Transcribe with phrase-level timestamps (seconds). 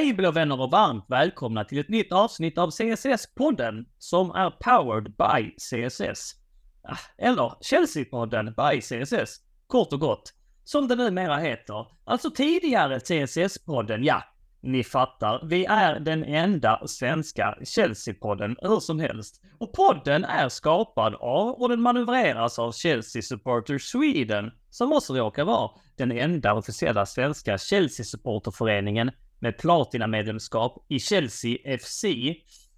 [0.00, 5.04] Hej blå vänner och varmt välkomna till ett nytt avsnitt av CSS-podden som är powered
[5.04, 6.34] by CSS.
[6.82, 9.36] Ah, eller Chelsea-podden by CSS,
[9.66, 10.34] kort och gott.
[10.64, 11.86] Som det numera heter.
[12.04, 14.22] Alltså tidigare CSS-podden, ja,
[14.60, 15.46] ni fattar.
[15.46, 19.42] Vi är den enda svenska Chelsea-podden hur som helst.
[19.58, 25.44] Och podden är skapad av och den manövreras av Chelsea Supporters Sweden, som också råkar
[25.44, 32.04] vara den enda officiella svenska Chelsea-supporterföreningen med platinamedlemskap i Chelsea FC.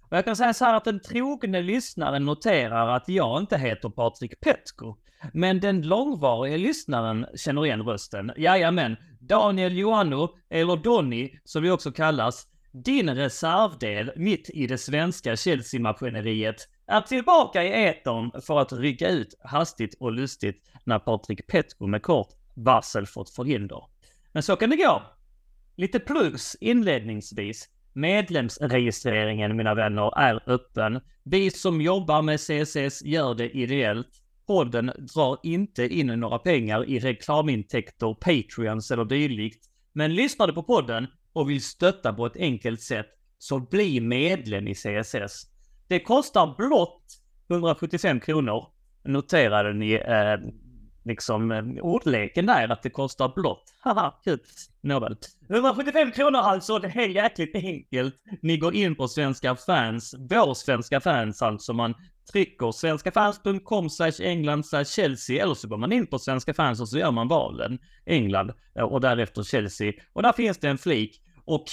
[0.09, 3.89] Och jag kan säga så här att den trogne lyssnaren noterar att jag inte heter
[3.89, 4.95] Patrik Petko.
[5.33, 8.31] Men den långvariga lyssnaren känner igen rösten.
[8.37, 15.35] Jajamän, Daniel Joanno, eller Donny som vi också kallas, din reservdel mitt i det svenska
[15.35, 16.55] Chelsea-maskineriet,
[16.87, 22.01] är tillbaka i etern för att rycka ut hastigt och lustigt när Patrik Petko med
[22.01, 23.83] kort varsel fått förhinder.
[24.31, 25.01] Men så kan det gå.
[25.75, 27.69] Lite plus inledningsvis.
[27.93, 30.99] Medlemsregistreringen, mina vänner, är öppen.
[31.23, 34.07] Vi som jobbar med CSS gör det ideellt.
[34.47, 39.65] Podden drar inte in några pengar i reklamintäkter, Patreons eller dylikt.
[39.93, 43.07] Men lyssnar du på podden och vill stötta på ett enkelt sätt,
[43.37, 45.47] så bli medlem i CSS.
[45.87, 47.03] Det kostar blott
[47.49, 48.67] 175 kronor.
[49.03, 50.37] Noterade ni eh,
[51.05, 51.51] liksom
[51.81, 53.73] ordleken där, att det kostar blått.
[53.79, 54.39] Haha, kul.
[54.81, 55.17] Nåväl.
[55.49, 58.15] 175 kronor alltså, det är jäkligt enkelt.
[58.41, 61.93] Ni går in på Svenska fans, vår Svenska fans alltså, man
[62.31, 66.89] trycker svenskafans.com slash England slash Chelsea eller så går man in på Svenska fans och
[66.89, 69.93] så gör man valen England och därefter Chelsea.
[70.13, 71.65] Och där finns det en flik och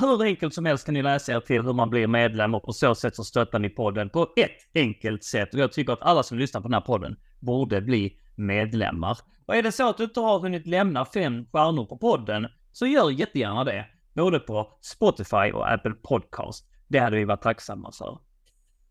[0.00, 2.72] hur enkelt som helst kan ni läsa er till hur man blir medlem och på
[2.72, 5.54] så sätt så stöttar ni podden på ett enkelt sätt.
[5.54, 9.18] Och jag tycker att alla som lyssnar på den här podden borde bli medlemmar.
[9.46, 12.86] Och är det så att du inte har hunnit lämna fem stjärnor på podden, så
[12.86, 13.86] gör jättegärna det.
[14.14, 16.66] Både på Spotify och Apple Podcast.
[16.88, 18.18] Det hade vi varit tacksamma för.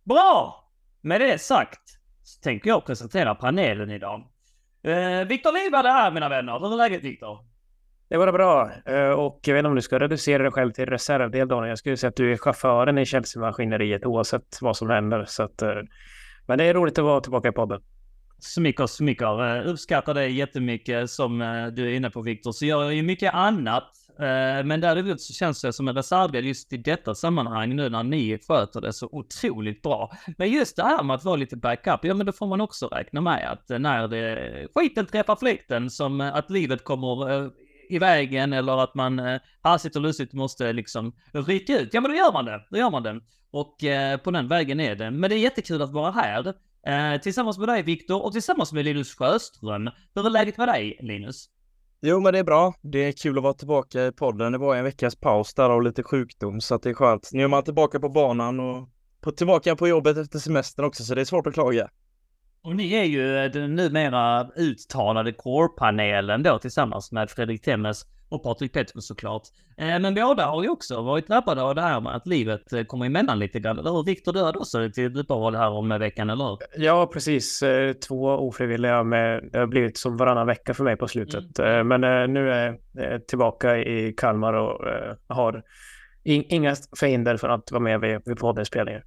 [0.04, 0.60] Bra!
[1.02, 1.82] Med det sagt
[2.24, 4.28] så tänker jag presentera panelen idag.
[4.84, 6.60] Eh, Viktor Lidberg är här mina vänner.
[6.60, 7.40] Hur är läget Viktor?
[8.10, 8.72] Det var bra.
[8.86, 11.70] Eh, och jag vet inte om du ska reducera dig själv till reservdel Daniel.
[11.70, 15.26] Jag skulle säga att du är chauffören i Chelsea-maskineriet oavsett vad som händer.
[15.28, 15.76] Så att, eh,
[16.48, 17.82] men det är roligt att vara tillbaka i podden.
[18.44, 19.58] Smicker, smicker.
[19.58, 22.52] Eh, uppskattar det jättemycket som eh, du är inne på Viktor.
[22.52, 23.84] Så gör jag ju mycket annat.
[24.20, 28.04] Eh, men däremot så känns det som en reservdel just i detta sammanhang nu när
[28.04, 30.12] ni sköter det så otroligt bra.
[30.38, 32.88] Men just det här med att vara lite backup, ja men då får man också
[32.88, 37.50] räkna med att när det skiten träffar fläkten som att livet kommer
[37.90, 41.90] i vägen eller att man hastigt och lustigt måste liksom rycka ut.
[41.94, 43.20] Ja men då gör man det, då gör man det.
[43.52, 43.78] Och
[44.24, 45.12] på den vägen är det.
[45.12, 46.54] Men det är jättekul att vara här.
[46.88, 49.90] Eh, tillsammans med dig Viktor och tillsammans med Linus Sjöström.
[50.16, 51.50] Hur är läget med dig Linus?
[52.02, 52.74] Jo men det är bra.
[52.82, 54.52] Det är kul att vara tillbaka i podden.
[54.52, 57.30] Det var en veckas paus där och lite sjukdom så att det är skönt.
[57.34, 58.90] Nu är man tillbaka på banan och
[59.22, 61.90] på, tillbaka på jobbet efter semestern också så det är svårt att klaga.
[62.64, 68.74] Och ni är ju den numera uttalade core-panelen då tillsammans med Fredrik Temmes och Patrik
[68.74, 69.44] Pettersson såklart.
[69.78, 72.84] Eh, men båda har ju också varit drabbade av det här med att livet eh,
[72.84, 73.80] kommer emellan lite grann.
[73.80, 74.04] Eller hur?
[74.04, 76.58] Viktor, du hade också ett uppehåll här om veckan, eller hur?
[76.78, 77.64] Ja, precis.
[77.64, 81.60] Eh, två ofrivilliga med, det har blivit som varannan vecka för mig på slutet.
[81.60, 81.88] Mm.
[81.88, 84.86] Men nu är jag tillbaka i Kalmar och
[85.28, 85.64] har
[86.24, 89.02] inga förhinder för att vara med vid, poddinspelningen.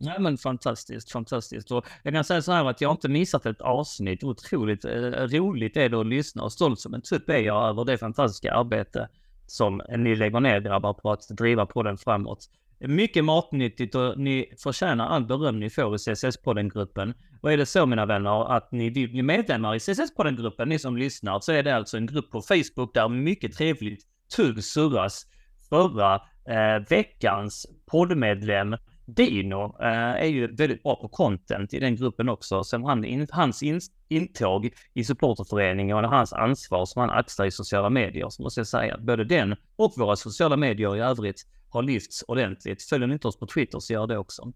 [0.00, 1.70] Nej men fantastiskt, fantastiskt.
[1.70, 4.24] Och jag kan säga så här att jag har inte missat ett avsnitt.
[4.24, 7.84] Otroligt eh, roligt är det att lyssna och stolt som en tupp är jag över
[7.84, 9.08] det fantastiska arbete
[9.46, 12.50] som ni lägger ner grabbar på att driva podden framåt.
[12.78, 17.14] Mycket matnyttigt och ni förtjänar all beröm ni får i CSS-podden-gruppen.
[17.40, 20.96] Och är det så mina vänner att ni vill bli medlemmar i CSS-podden-gruppen, ni som
[20.96, 24.02] lyssnar, så är det alltså en grupp på Facebook där mycket trevligt
[24.36, 25.26] tugg surras.
[25.68, 26.14] Förra
[26.44, 28.76] eh, veckans poddmedlem
[29.14, 32.64] Dino eh, är ju väldigt bra på content i den gruppen också.
[32.64, 37.50] Sen han, in, hans in, intåg i supporterföreningen och hans ansvar som han axlar i
[37.50, 41.46] sociala medier så måste jag säga att både den och våra sociala medier i övrigt
[41.70, 42.82] har lyfts ordentligt.
[42.82, 44.52] Följer ni inte oss på Twitter så gör det också.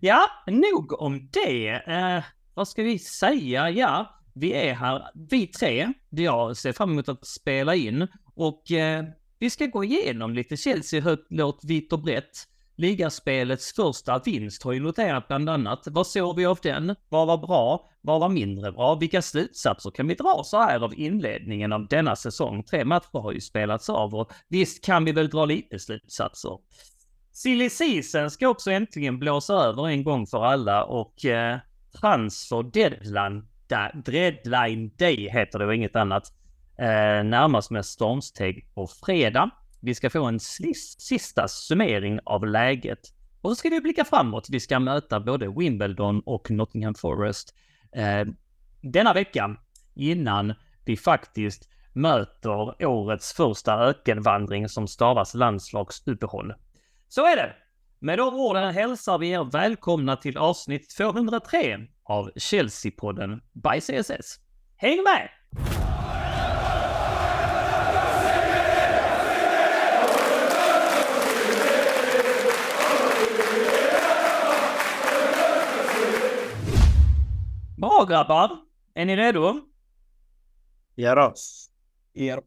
[0.00, 1.68] Ja, nog om det.
[1.68, 2.24] Eh,
[2.54, 3.70] vad ska vi säga?
[3.70, 5.92] Ja, vi är här, vi tre.
[6.10, 9.04] Jag ser fram emot att spela in och eh,
[9.38, 12.46] vi ska gå igenom lite Chelsea högt, lågt, vitt och brett.
[12.80, 15.82] Ligaspelets första vinst har ju noterat bland annat.
[15.90, 16.96] Vad såg vi av den?
[17.08, 17.88] Vad var bra?
[18.00, 18.94] Vad var mindre bra?
[18.94, 22.62] Vilka slutsatser kan vi dra så här av inledningen av denna säsong?
[22.62, 26.58] Tre matcher har ju spelats av och visst kan vi väl dra lite slutsatser.
[27.32, 31.58] Silly season ska också äntligen blåsa över en gång för alla och eh,
[32.00, 33.48] transfer deadline,
[34.04, 36.32] deadline day heter det och inget annat.
[36.78, 39.50] Eh, närmast med stormsteg på fredag.
[39.80, 43.00] Vi ska få en sista summering av läget.
[43.40, 44.46] Och så ska vi blicka framåt.
[44.50, 47.54] Vi ska möta både Wimbledon och Nottingham Forest
[47.96, 48.26] eh,
[48.80, 49.58] denna veckan
[49.94, 50.54] innan
[50.84, 56.54] vi faktiskt möter årets första ökenvandring som stavas landslagsuppehåll.
[57.08, 57.52] Så är det!
[57.98, 64.38] Med de orden hälsar vi er välkomna till avsnitt 203 av Chelsea-podden by CSS.
[64.76, 65.28] Häng med!
[77.80, 78.50] Bra grabbar!
[78.94, 79.60] Är ni redo?
[80.94, 81.34] Ja
[82.12, 82.40] Ja.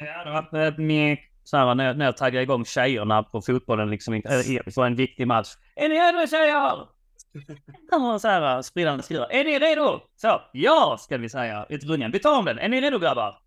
[0.00, 4.72] Ja, var ett så här när, när jag taggar igång tjejerna på fotbollen liksom äh,
[4.74, 5.48] för en viktig match.
[5.76, 6.88] Är ni redo tjejer?
[8.18, 9.32] så här spridande skriver.
[9.32, 10.00] Är ni redo?
[10.16, 11.66] Så, ja ska vi säga.
[11.68, 12.10] Ett rungen.
[12.10, 12.58] Vi tar om den.
[12.58, 13.38] Är ni redo grabbar?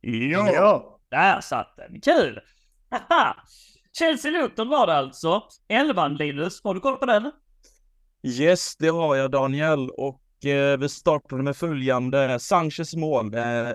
[0.00, 0.52] Ja.
[0.52, 1.00] ja.
[1.10, 2.00] Där satt den.
[2.00, 2.40] Kul!
[3.98, 5.42] Chelsea-Luton var det alltså.
[5.68, 7.32] Elvan Linus, har du koll på den?
[8.22, 12.38] Yes, det har jag Daniel och eh, Eh, vi startade med följande.
[12.40, 13.34] Sanchez mål.
[13.34, 13.70] Eh,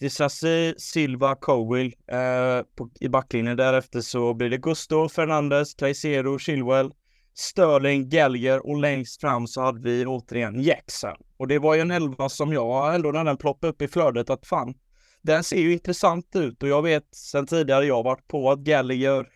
[0.00, 3.56] Disasi, Silva, Cowell eh, på, i backlinjen.
[3.56, 6.92] Därefter så blir det Gusto, Fernandes, Caicedo, Chilwell,
[7.34, 11.16] Sterling, Gallagher och längst fram så hade vi återigen Jackson.
[11.36, 14.30] Och det var ju en elva som jag ändå när den ploppade upp i flödet
[14.30, 14.74] att fan,
[15.22, 19.26] den ser ju intressant ut och jag vet sen tidigare jag varit på att Gallagher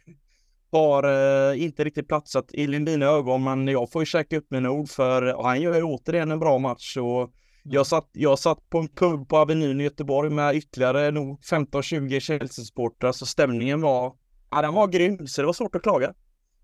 [0.73, 4.71] har eh, inte riktigt platsat i mina ögon, men jag får ju käka upp mina
[4.71, 7.33] ord för han gör ju återigen en bra match och
[7.65, 12.21] jag satt, jag satt på en pub på Avenyn i Göteborg med ytterligare nog 15-20
[12.21, 14.15] Chelsea-supportrar, så stämningen var,
[14.51, 16.15] ja den var grym, så det var svårt att klaga.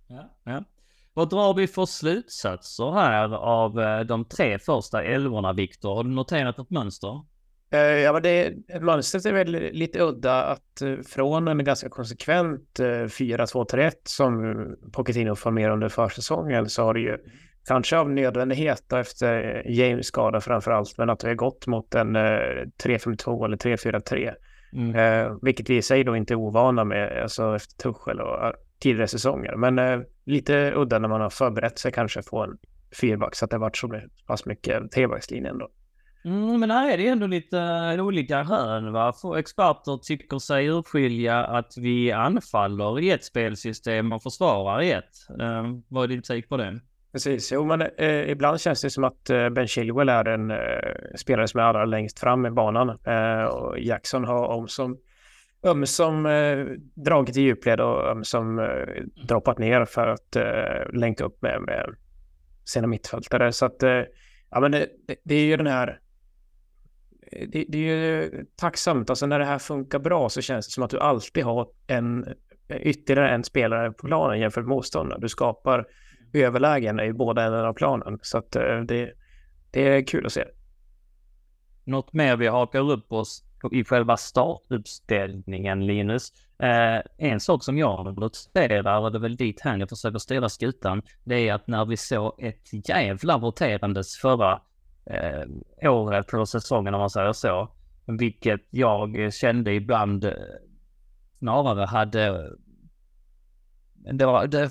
[0.07, 0.65] Ja, ja.
[1.15, 5.95] Vad drar vi för slutsatser här av eh, de tre första älvorna, Viktor?
[5.95, 7.23] Har du noterat ett mönster?
[7.71, 12.79] Eh, ja, men det, mönstret är väl lite udda att eh, från en ganska konsekvent
[12.79, 17.19] 4-2-3-1 som Pochettino formerade under försäsongen så har det ju
[17.67, 22.17] kanske av nödvändighet efter James skada framför allt, men att vi har gått mot en
[22.17, 24.35] 3-5-2 eller 3-4-3.
[24.73, 24.95] Mm.
[24.95, 29.09] Eh, vilket vi i sig då inte är ovana med, alltså efter Tuchel och tidigare
[29.09, 29.57] säsonger.
[29.57, 32.59] Men eh, lite udda när man har förberett sig kanske på en
[33.01, 35.69] fyrback så att det har varit så pass mycket trebackslinjen då.
[36.25, 39.13] Mm, men här är det ändå lite uh, olika hörn va.
[39.13, 45.41] För experter tycker sig urskilja att vi anfaller i ett spelsystem och försvarar i ett.
[45.41, 46.81] Uh, vad är din take på det?
[47.13, 50.57] Precis, jo men eh, ibland känns det som att eh, Ben Chilwell är en eh,
[51.17, 52.89] spelare som är allra längst fram i banan.
[52.89, 54.99] Eh, och Jackson har om som
[55.63, 61.43] ömsom eh, dragit i djupled och ömsom eh, droppat ner för att eh, länka upp
[61.43, 61.95] med, med
[62.65, 63.53] sina mittfältare.
[63.53, 64.03] Så att, eh,
[64.51, 64.89] ja men det,
[65.25, 66.01] det, är ju den här
[67.31, 70.83] det, det, är ju tacksamt, alltså när det här funkar bra så känns det som
[70.83, 72.27] att du alltid har en
[72.71, 75.21] ytterligare en spelare på planen jämfört med motståndaren.
[75.21, 75.87] Du skapar
[76.33, 78.19] överlägen i båda ändarna av planen.
[78.23, 79.13] Så att eh, det,
[79.71, 80.45] det är kul att se.
[81.85, 86.33] Något mer vi hakar upp oss i själva startuppställningen, Linus.
[86.59, 90.49] Eh, en sak som jag noterar, och det är väl dit här jag försöker styra
[90.49, 94.61] skutan, det är att när vi såg ett jävla roterandes förra
[95.11, 97.69] eh, året eller säsongen, om man säger så,
[98.07, 100.33] vilket jag kände ibland eh,
[101.39, 102.51] snarare hade
[104.13, 104.71] det var, det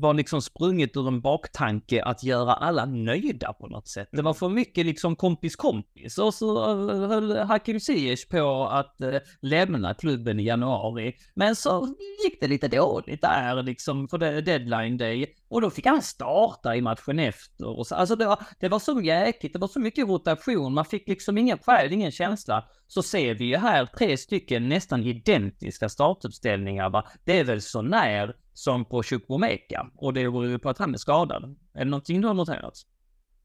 [0.00, 4.08] var liksom sprunget ur en baktanke att göra alla nöjda på något sätt.
[4.12, 4.34] Det var mm.
[4.34, 6.74] för mycket liksom kompis kompis och så
[7.06, 11.14] höll Hakim Ziyech på att äh, lämna klubben i januari.
[11.34, 11.94] Men så
[12.24, 16.76] gick det lite dåligt där liksom för det deadline day och då fick han starta
[16.76, 17.78] i matchen efter.
[17.78, 20.84] Och så, alltså det var, det var så jäkligt, det var så mycket rotation, man
[20.84, 22.64] fick liksom ingen själ, ingen känsla.
[22.88, 27.08] Så ser vi ju här tre stycken nästan identiska startuppställningar va.
[27.24, 30.94] Det är väl så när som på Chukwomeka och det beror ju på att han
[30.94, 31.56] är skadad.
[31.74, 32.82] Är det någonting du har noterat?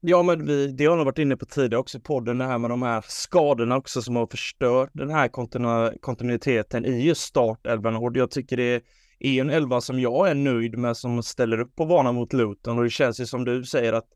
[0.00, 2.58] Ja, men vi, det har nog varit inne på tidigare också i podden, det här
[2.58, 7.96] med de här skadorna också som har förstört den här kontinu kontinuiteten i just startelvan
[7.96, 8.82] och jag tycker det
[9.18, 12.78] är en elva som jag är nöjd med som ställer upp på banan mot Luton
[12.78, 14.08] och det känns ju som du säger att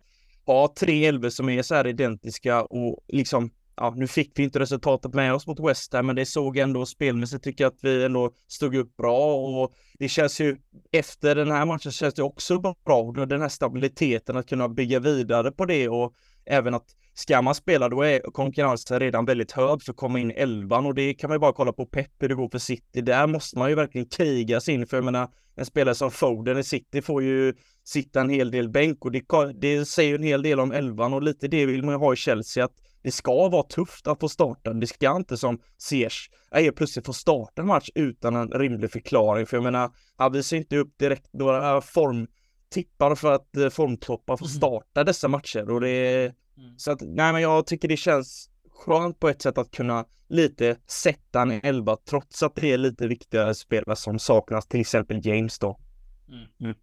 [0.47, 4.59] ha tre elvor som är så här identiska och liksom ja, nu fick vi inte
[4.59, 8.04] resultatet med oss mot West Ham, men det såg ändå spelmässigt tycker jag att vi
[8.04, 10.56] ändå stod upp bra och det känns ju
[10.92, 15.50] efter den här matchen känns det också bra, den här stabiliteten att kunna bygga vidare
[15.50, 16.14] på det och
[16.45, 20.30] även att ska man spela då är konkurrensen redan väldigt hög för att komma in
[20.30, 22.59] i elvan och det kan man ju bara kolla på Pep hur det går för
[22.59, 23.00] City.
[23.00, 26.59] Där måste man ju verkligen kriga sig in för jag menar en spelare som Foden
[26.59, 27.54] i City får ju
[27.85, 31.23] sitta en hel del bänk och det, det säger en hel del om elvan och
[31.23, 32.73] lite det vill man ju ha i Chelsea att
[33.07, 34.73] det ska vara tufft att få starta.
[34.73, 39.47] Det ska inte som Ziyech helt plötsligt få starta en match utan en rimlig förklaring.
[39.47, 44.47] För jag menar, han visar inte upp direkt några formtippar för att eh, formtoppar får
[44.47, 44.57] mm.
[44.57, 46.79] starta dessa matcher och det mm.
[46.79, 50.77] så att nej, men jag tycker det känns skönt på ett sätt att kunna lite
[50.87, 55.59] sätta en elva trots att det är lite viktigare spelare som saknas, till exempel James
[55.59, 55.81] då.
[56.29, 56.47] Mm.
[56.61, 56.77] mm.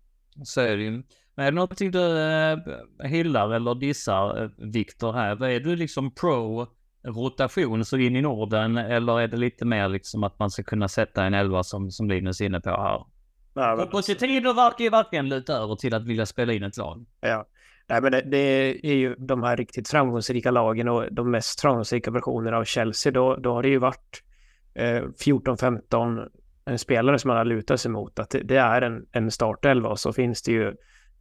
[0.44, 1.04] Så är det ju.
[1.36, 2.58] Men är det någonting du äh,
[3.04, 5.44] hyllar eller dissar, äh, Viktor här?
[5.44, 6.68] Är du liksom pro
[7.04, 10.88] rotation så in i Norden eller är det lite mer liksom att man ska kunna
[10.88, 13.06] sätta en elva som, som Linus är inne på här?
[13.54, 13.88] Nej, men...
[13.88, 17.06] Positivo verkar ju verkligen luta över till att vilja spela in ett lag.
[17.22, 17.46] Ja.
[17.88, 18.38] Nej, men det, det,
[18.88, 23.12] är ju de här riktigt framgångsrika lagen och de mest framgångsrika versionerna av Chelsea.
[23.12, 24.24] Då, då har det ju varit
[24.76, 28.20] eh, 14-15 spelare som man har lutat sig mot.
[28.20, 30.74] Att det, det är en, en startelva och så finns det ju eh,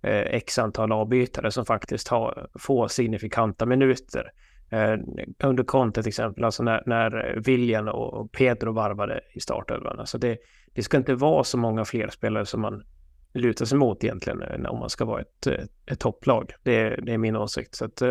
[0.04, 4.32] Eh, x antal avbytare som faktiskt har få signifikanta minuter.
[4.70, 4.96] Eh,
[5.44, 10.00] under Conte till exempel, alltså när, när William och Pedro varvade i startelvan.
[10.00, 10.38] Alltså det,
[10.72, 12.82] det ska inte vara så många fler spelare som man
[13.34, 15.46] lutar sig mot egentligen eh, om man ska vara ett,
[15.86, 16.52] ett, topplag.
[16.62, 17.74] Det, det, är min åsikt.
[17.74, 18.02] Så att,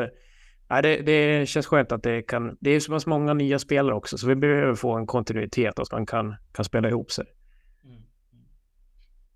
[0.70, 2.58] nej, det, det, känns skönt att det kan...
[2.60, 5.84] Det är så pass många nya spelare också, så vi behöver få en kontinuitet och
[5.84, 7.26] att man kan, kan spela ihop sig.
[7.84, 7.96] Mm.
[7.96, 8.06] mm.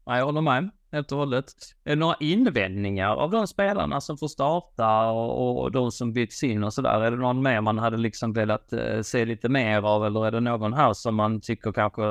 [0.05, 1.45] Jag håller med helt och hållet.
[1.83, 6.43] Är det några invändningar av de spelarna som får starta och, och de som byts
[6.43, 7.01] in och sådär?
[7.01, 10.31] Är det någon mer man hade liksom velat eh, se lite mer av eller är
[10.31, 12.01] det någon här som man tycker kanske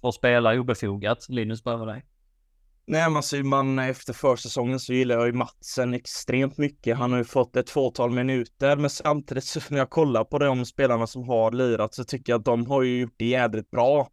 [0.00, 1.26] får spela obefogat?
[1.28, 2.04] Linus, börjar dig.
[2.86, 6.96] Nej, men alltså, man efter försäsongen så gillar jag ju Matsen extremt mycket.
[6.96, 10.64] Han har ju fått ett fåtal minuter, men samtidigt så när jag kollar på de
[10.64, 14.08] spelarna som har lirat så tycker jag att de har ju gjort det jädrigt bra.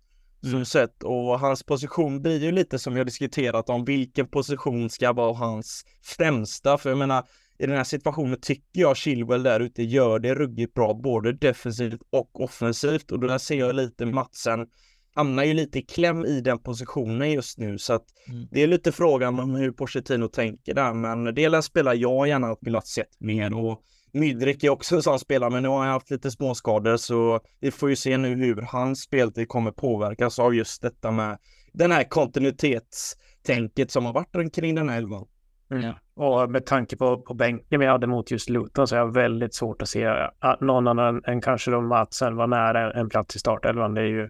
[0.65, 1.03] Sett.
[1.03, 5.85] Och hans position blir ju lite som jag diskuterat om vilken position ska vara hans
[6.03, 6.77] främsta.
[6.77, 7.23] För jag menar,
[7.59, 12.01] i den här situationen tycker jag Chilwell där ute gör det ruggigt bra, både defensivt
[12.09, 13.11] och offensivt.
[13.11, 14.67] Och då där ser jag lite Matsen
[15.15, 18.47] hamnar ju lite i kläm i den positionen just nu så att mm.
[18.51, 22.27] det är lite frågan om hur Pochettino tänker där men det är en spelare jag
[22.27, 23.81] gärna velat sett mer och
[24.13, 27.71] Mydrik är också en sån spelare men nu har han haft lite småskador så vi
[27.71, 31.37] får ju se nu hur hans speltid kommer påverkas av just detta med
[31.73, 35.27] den här kontinuitetstänket som har varit kring den här elvan.
[35.71, 35.93] Mm.
[36.13, 39.55] Och med tanke på, på bänken vi hade mot just Luton så är jag väldigt
[39.55, 40.05] svårt att se
[40.39, 43.93] att någon annan än kanske då Matsen var nära en plats i startelvan.
[43.93, 44.29] Det är ju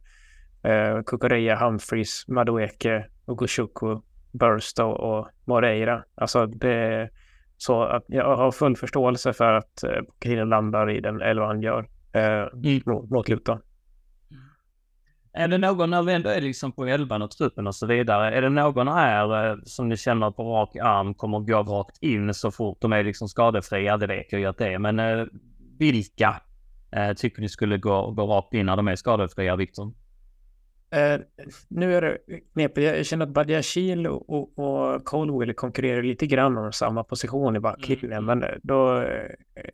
[0.63, 3.99] eh, Kukureya, Humphries, Madueke, Ogushuku,
[4.31, 6.03] Burstow och Moreira.
[6.15, 7.09] Alltså det
[7.61, 11.61] så att jag har full förståelse för att eh, Pochettino landar i den elva han
[11.61, 12.81] gör eh, mm.
[12.85, 13.59] mot Luton.
[15.33, 18.35] Är det någon, när vi ändå är liksom på elvan och truppen och så vidare,
[18.35, 22.33] är det någon här eh, som ni känner på rak arm kommer gå rakt in
[22.33, 23.97] så fort de är liksom skadefria?
[23.97, 25.25] Det vet jag ju att det är, men eh,
[25.79, 26.41] vilka
[26.91, 29.93] eh, tycker ni skulle gå, gå rakt in när de är skadefria, Viktor?
[30.95, 31.21] Uh,
[31.67, 32.17] nu är det
[32.53, 32.87] knepigt.
[32.87, 37.59] Jag känner att Badiashil och, och, och Colwell konkurrerar lite grann om samma position i
[37.59, 38.23] backlinjen.
[38.23, 38.39] Mm.
[38.39, 39.31] Men då eh,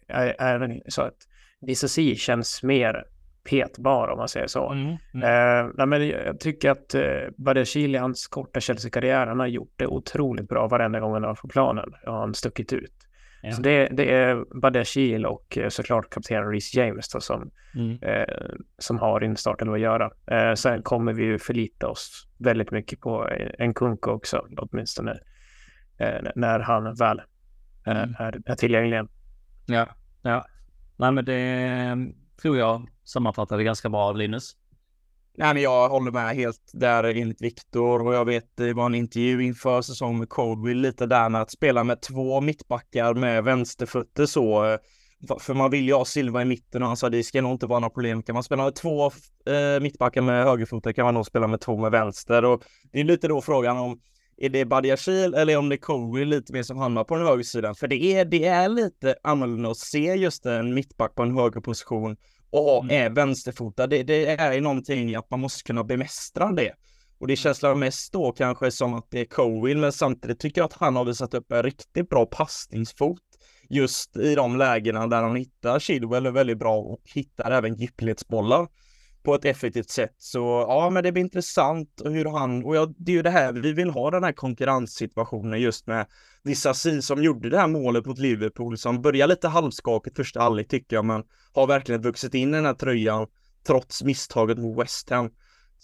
[0.07, 1.17] är, är det så att
[1.59, 3.05] Disasi känns mer
[3.49, 4.71] petbar om man säger så.
[4.71, 4.95] Mm.
[5.13, 5.65] Mm.
[5.65, 7.01] Uh, nej, men jag tycker att uh,
[7.37, 11.35] Badiashil i hans korta Chelsea-karriär, han har gjort det otroligt bra varenda gång han har
[11.35, 11.93] på planen.
[12.05, 12.96] Har han stuckit ut.
[13.47, 13.53] Ja.
[13.53, 17.97] Så det, det är Badiashil och eh, såklart kapten Reece James då, som, mm.
[18.01, 20.11] eh, som har instarten att göra.
[20.31, 25.11] Eh, sen kommer vi ju förlita oss väldigt mycket på en Kunko också, åtminstone
[25.97, 27.21] eh, när han väl
[27.87, 28.15] eh, mm.
[28.19, 29.01] är, är tillgänglig.
[29.65, 29.87] Ja,
[30.21, 30.45] ja.
[30.97, 31.95] Nej, men det eh,
[32.41, 34.55] tror jag sammanfattade ganska bra, Linus.
[35.39, 38.95] Nej, men jag håller med helt där enligt Viktor och jag vet det var en
[38.95, 44.25] intervju inför säsongen med Coldwill lite där med att spela med två mittbackar med vänsterfötter
[44.25, 44.65] så.
[44.65, 44.79] Eh,
[45.39, 47.65] för man vill ju ha Silva i mitten och han sa det ska nog inte
[47.65, 48.23] vara några problem.
[48.23, 51.77] Kan man spela med två eh, mittbackar med högerfoten kan man nog spela med två
[51.77, 53.99] med vänster och det är lite då frågan om
[54.37, 57.43] är det Badiashil eller om det är Coldwill lite mer som hamnar på den höger
[57.43, 57.75] sidan?
[57.75, 61.61] För det är, det är lite annorlunda att se just en mittback på en höger
[61.61, 62.17] position
[62.49, 63.05] och mm.
[63.05, 63.87] är vänsterfotad.
[63.87, 66.73] Det, det, är ju någonting att man måste kunna bemästra det.
[67.19, 70.65] Och det känns mest då kanske som att det är Cowill, men samtidigt tycker jag
[70.65, 73.21] att han har visat upp en riktigt bra passningsfot
[73.69, 78.67] just i de lägena där han hittar Chilwell väldigt bra och hittar även djupledsbollar
[79.27, 80.15] på ett effektivt sätt.
[80.17, 83.53] Så ja, men det blir intressant hur han, och ja, det är ju det här
[83.53, 86.05] vi vill ha den här konkurrenssituationen just med
[86.43, 90.95] Disasi som gjorde det här målet mot Liverpool som börjar lite halvskakigt första halvlek tycker
[90.95, 93.27] jag, men har verkligen vuxit in i den här tröjan
[93.67, 95.29] trots misstaget mot West Ham.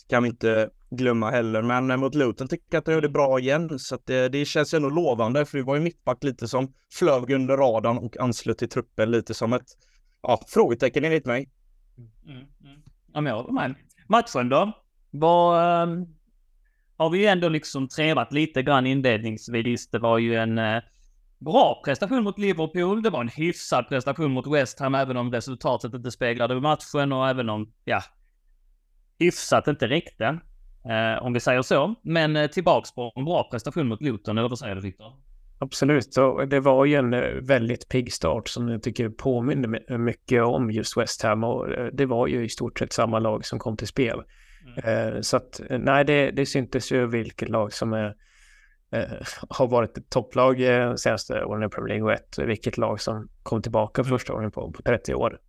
[0.09, 3.79] Kan vi inte glömma heller, men mot Luton tycker jag att det gjorde bra igen,
[3.79, 7.31] så att det, det känns ändå lovande, för det var ju mittback lite som flög
[7.31, 9.67] under radarn och anslöt till truppen lite som ett
[10.21, 11.49] ja, frågetecken enligt mig.
[11.97, 12.47] Mm, mm.
[12.63, 12.83] mm.
[13.13, 13.75] Ja, men jag håller med.
[14.07, 14.71] Matchen då?
[15.11, 16.07] Var, um,
[16.97, 19.89] har vi ju ändå liksom trevat lite grann inledningsvis.
[19.89, 20.81] Det var ju en uh,
[21.39, 23.01] bra prestation mot Liverpool.
[23.01, 27.29] Det var en hyfsad prestation mot West Ham, även om resultatet inte speglade matchen och
[27.29, 28.01] även om, ja,
[29.19, 30.39] hyfsat inte räckte.
[30.85, 31.95] Uh, om vi säger så.
[32.01, 35.13] Men uh, tillbaks på en bra prestation mot Luton, eller vad säger du Viktor?
[35.63, 40.43] Absolut, och det var ju en eh, väldigt pigg start som jag tycker påminner mycket
[40.43, 43.59] om just West Ham och eh, det var ju i stort sett samma lag som
[43.59, 44.21] kom till spel.
[44.65, 45.13] Mm.
[45.15, 48.15] Eh, så att nej, det, det syntes ju vilket lag som är,
[49.49, 50.57] har varit ett topplag
[50.99, 54.81] senaste åren i Premier League 1, vilket lag som kom tillbaka första gången på, på
[54.81, 55.39] 30 år.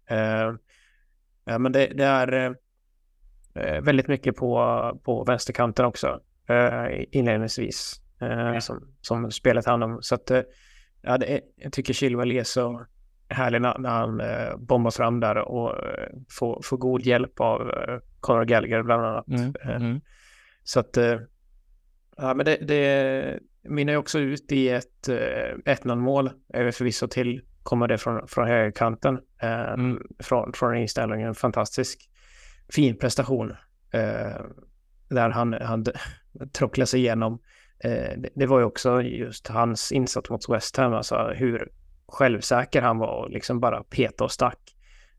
[1.44, 2.56] Ja, men det, det är
[3.80, 6.20] väldigt mycket på, på vänsterkanten också
[7.10, 10.02] inledningsvis eh, som, som spelet handlar om.
[10.02, 10.42] Så att, eh,
[11.02, 12.86] ja, det, jag tycker Chilwell är så
[13.28, 17.70] härlig när, när han eh, bombar fram där och eh, får, får god hjälp av
[17.70, 19.28] eh, Conor Gallagher bland annat.
[19.28, 19.54] Mm.
[19.64, 20.00] Eh, mm.
[20.64, 20.96] Så att,
[22.16, 27.88] ja men det, det mynnar också ut i ett eh, 1-0 mål, förvisso till kommer
[27.88, 30.02] det från, från högerkanten, eh, mm.
[30.18, 32.10] från, från inställningen, fantastisk
[32.68, 33.50] fin prestation.
[33.90, 34.40] Eh,
[35.08, 35.84] där han, han
[36.52, 37.38] trocklar sig igenom
[37.84, 41.68] Eh, det var ju också just hans insats mot West Ham, alltså hur
[42.08, 44.58] självsäker han var och liksom bara peta och stack.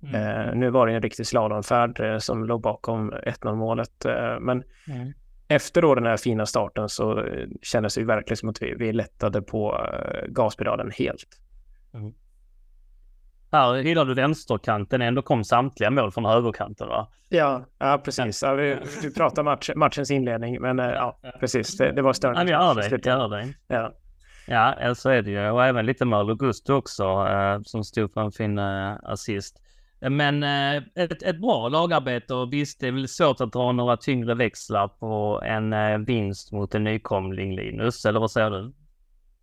[0.03, 0.15] Mm.
[0.15, 4.05] Eh, nu var det en riktig slalomfärd eh, som låg bakom 1-0 målet,
[4.39, 5.13] men mm.
[5.48, 7.25] efter då den här fina starten så
[7.62, 9.88] kändes det ju verkligen som att vi, vi lättade på
[10.27, 11.39] gaspedalen helt.
[11.94, 12.13] Mm.
[13.55, 17.07] Här hyllar du vänsterkanten, ändå kom samtliga mål från högerkanten va?
[17.29, 18.41] Ja, ja precis.
[18.41, 21.77] Ja, vi, vi pratar match, matchens inledning, men eh, ja, precis.
[21.77, 22.33] Det, det var större.
[22.37, 23.07] Ja, vi gör det.
[23.09, 23.53] Gör det.
[23.68, 23.94] Ja.
[24.48, 25.50] Ja, så är det ju.
[25.50, 29.61] Och även lite med Augusto också, eh, som stod för en fin eh, assist.
[30.09, 34.35] Men ett, ett bra lagarbete och visst, det är väl svårt att dra några tyngre
[34.35, 38.05] växlar på en vinst mot en nykomling, Linus.
[38.05, 38.74] Eller vad säger du?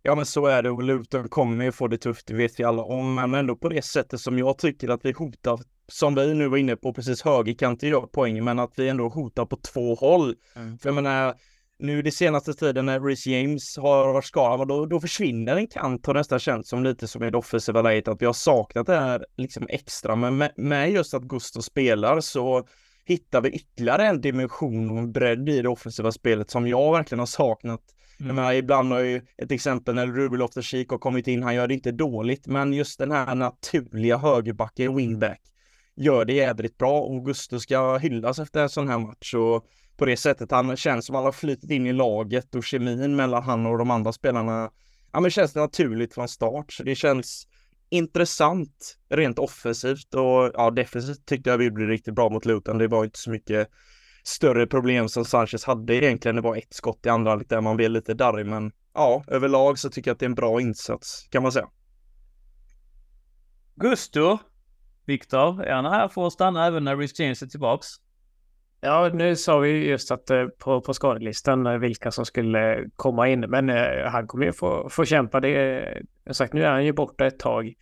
[0.05, 2.63] Ja men så är det och Luton kommer ju få det tufft, det vet vi
[2.63, 6.33] alla om, men ändå på det sättet som jag tycker att vi hotar, som vi
[6.33, 9.95] nu var inne på, precis högerkanten gör poäng, men att vi ändå hotar på två
[9.95, 10.35] håll.
[10.55, 10.77] Mm.
[10.77, 11.33] För jag menar,
[11.79, 16.05] nu det senaste tiden när Reece James har varit skadad, då, då försvinner en kant
[16.05, 18.99] har nästan känts som lite som i det offensiva läget, att vi har saknat det
[18.99, 22.67] här liksom extra, men med, med just att Gusto spelar så
[23.05, 27.19] hittar vi ytterligare en dimension och en bredd i det offensiva spelet som jag verkligen
[27.19, 27.81] har saknat
[28.19, 28.27] Mm.
[28.27, 31.67] Jag menar, ibland har ju ett exempel när Ruben Loftus-Cheek har kommit in, han gör
[31.67, 35.41] det inte dåligt, men just den här naturliga högerbacken, wingback,
[35.95, 39.65] gör det jädrigt bra och Gusto ska hyllas efter en sån här match och
[39.97, 43.43] på det sättet han känns som han har flyttat in i laget och kemin mellan
[43.43, 44.71] han och de andra spelarna,
[45.11, 47.47] ja men känns det naturligt från start, så det känns
[47.89, 52.77] intressant rent offensivt och ja defensivt tyckte jag vi blev riktigt bra mot Luton.
[52.77, 53.69] Det var inte så mycket
[54.23, 56.35] större problem som Sanchez hade egentligen.
[56.35, 59.89] Det var ett skott i andra där man blev lite darrig, men ja, överlag så
[59.89, 61.67] tycker jag att det är en bra insats kan man säga.
[63.75, 64.37] Gusto,
[65.05, 67.87] Viktor, är han här för att stanna även när Rhys James är tillbaks?
[68.81, 73.29] Ja, nu sa vi just att eh, på, på skadelistan eh, vilka som skulle komma
[73.29, 75.39] in, men eh, han kommer ju få, få kämpa.
[75.39, 77.73] Det, jag sagt, nu är han ju borta ett tag.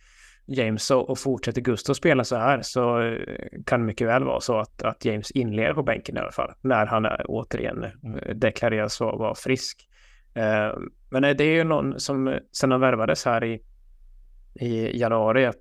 [0.52, 3.16] James och, och fortsätter Gustav spela så här så eh,
[3.66, 6.52] kan det mycket väl vara så att, att James inleder på bänken i alla fall
[6.60, 9.88] när han är, återigen eh, deklareras vara frisk.
[10.34, 10.72] Eh,
[11.10, 13.62] men det är ju någon som sedan han värvades här i,
[14.54, 15.56] i januari att,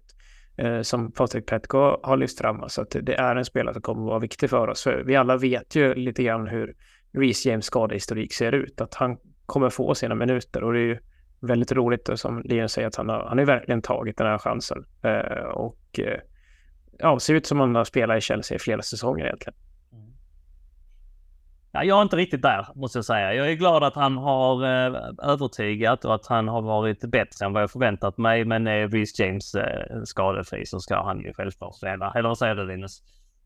[0.58, 2.64] eh, som Patrik Petko har lyft fram.
[2.64, 4.84] Alltså att det är en spelare som kommer att vara viktig för oss.
[4.84, 6.76] För vi alla vet ju lite grann hur
[7.14, 8.82] Reece James skadehistorik ser ut.
[8.82, 10.98] Att han kommer få sina minuter och det är ju
[11.42, 14.86] väldigt roligt som Linus säger att han har, han har verkligen tagit den här chansen.
[15.04, 16.20] Eh, och eh,
[17.00, 19.56] ja, ser ut som om han har spelat i Chelsea i flera säsonger egentligen.
[19.94, 20.12] Mm.
[21.72, 23.34] Ja, jag är inte riktigt där måste jag säga.
[23.34, 27.54] Jag är glad att han har eh, övertygat och att han har varit bättre än
[27.54, 28.46] vad jag förväntat mig.
[28.46, 32.14] Men är Reece James eh, skadefri så ska han ju självklart spela.
[32.16, 33.04] Eller vad säger du Linus?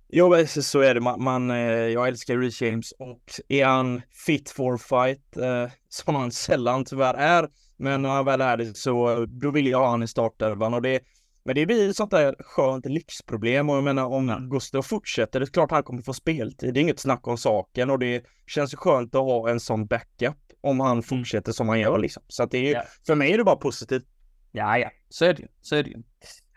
[0.07, 1.01] Jo, så är det.
[1.01, 6.15] Man, man eh, jag älskar Reece James och är han fit for fight, eh, som
[6.15, 9.89] han sällan tyvärr är, men när han väl är det så då vill jag ha
[9.89, 10.99] han i startelvan och det
[11.43, 15.53] Men det blir sånt där skönt lyxproblem och jag menar om Gustav fortsätter, det är
[15.53, 16.73] klart han kommer få speltid.
[16.73, 19.85] Det är inget snack om saken och det känns ju skönt att ha en sån
[19.85, 22.23] backup om han fortsätter som han gör liksom.
[22.27, 22.83] Så att det är, ja.
[23.05, 24.05] för mig är det bara positivt.
[24.51, 25.47] Ja, ja, så är det ju.
[25.61, 26.03] Så är det ju.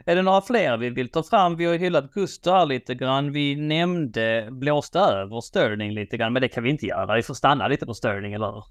[0.05, 1.57] Är det några fler vi vill ta fram?
[1.57, 3.33] Vi har ju hyllat Gustav här lite grann.
[3.33, 7.17] Vi nämnde blåste över Sterling lite grann, men det kan vi inte göra.
[7.17, 8.65] Vi får stanna lite på Sterling, eller hur?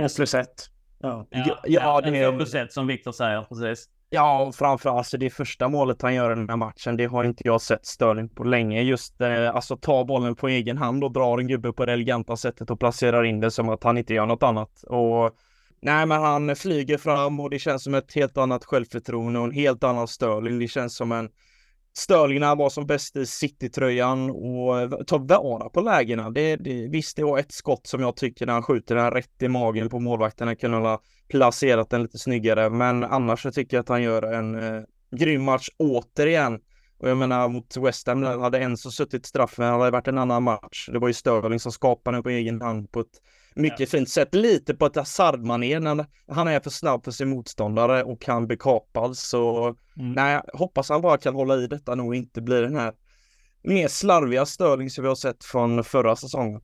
[0.00, 0.71] En plus ett.
[1.02, 3.88] Ja, ja, ja, det är ett som Viktor säger, precis.
[4.10, 7.42] Ja, framförallt alltså det första målet han gör i den här matchen, det har inte
[7.46, 8.82] jag sett Sterling på länge.
[8.82, 12.36] Just eh, alltså ta bollen på egen hand och drar en gubbe på det eleganta
[12.36, 14.82] sättet och placerar in det som att han inte gör något annat.
[14.82, 15.30] Och
[15.82, 19.52] nej, men han flyger fram och det känns som ett helt annat självförtroende och en
[19.52, 20.58] helt annan Sterling.
[20.58, 21.28] Det känns som en
[21.94, 26.30] Sterling när han var som bäst i City-tröjan och eh, tar vara på lägena.
[26.30, 29.42] Det, det, visst, det var ett skott som jag tycker när han skjuter den rätt
[29.42, 30.46] i magen på målvakten.
[30.46, 34.22] Han kunde ha placerat den lite snyggare, men annars så tycker jag att han gör
[34.22, 34.82] en eh,
[35.16, 36.60] grym match återigen.
[36.98, 40.88] Och jag menar mot West Ham, hade Enzo suttit straffen hade varit en annan match.
[40.92, 43.20] Det var ju Sterling som skapade den på egen hand på ett
[43.54, 43.86] mycket ja.
[43.86, 44.34] fint sätt.
[44.34, 48.56] Lite på ett Hazard-manér när han är för snabb för sin motståndare och kan bli
[48.56, 49.16] kapad.
[49.16, 50.12] Så mm.
[50.12, 52.92] nej, hoppas han bara kan hålla i detta och inte bli den här
[53.62, 56.60] mer slarviga Sterling som vi har sett från förra säsongen.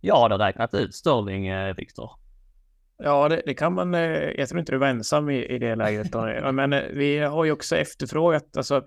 [0.00, 2.10] Jag hade räknat ut Sterling, eh, Viktor.
[2.98, 3.94] Ja, det, det, kan man.
[3.94, 6.14] Eh, jag tror inte du var ensam i, i det läget.
[6.52, 8.82] Men eh, vi har ju också efterfrågat, alltså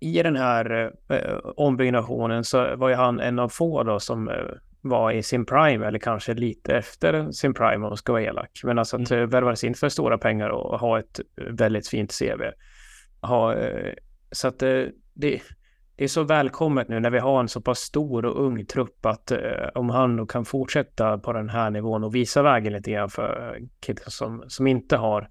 [0.00, 4.34] i den här eh, ombyggnationen så var ju han en av få då som eh,
[4.80, 8.60] var i sin prime eller kanske lite efter sin prime om man ska vara elak.
[8.64, 9.30] Men alltså att mm.
[9.30, 12.42] värvas in för stora pengar och ha ett väldigt fint CV.
[13.20, 13.54] Ha,
[14.32, 15.42] så att det, det,
[15.96, 19.32] är så välkommet nu när vi har en så pass stor och ung trupp att
[19.74, 23.58] om han då kan fortsätta på den här nivån och visa vägen lite grann för
[23.80, 25.28] killar som, som inte har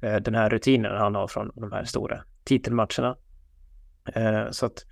[0.00, 3.16] den här rutinen han har från de här stora titelmatcherna.
[4.50, 4.84] Så att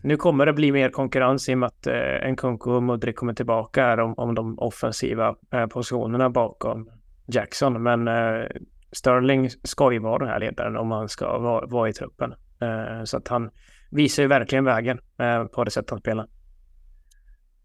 [0.00, 3.34] nu kommer det bli mer konkurrens i och med att eh, Nkunku och Mudrik kommer
[3.34, 6.90] tillbaka om, om de offensiva eh, positionerna bakom
[7.26, 7.82] Jackson.
[7.82, 8.46] Men eh,
[8.92, 12.34] Sterling ska ju vara den här ledaren om han ska vara, vara i truppen.
[12.60, 13.50] Eh, så att han
[13.90, 16.26] visar ju verkligen vägen eh, på det sätt han spelar.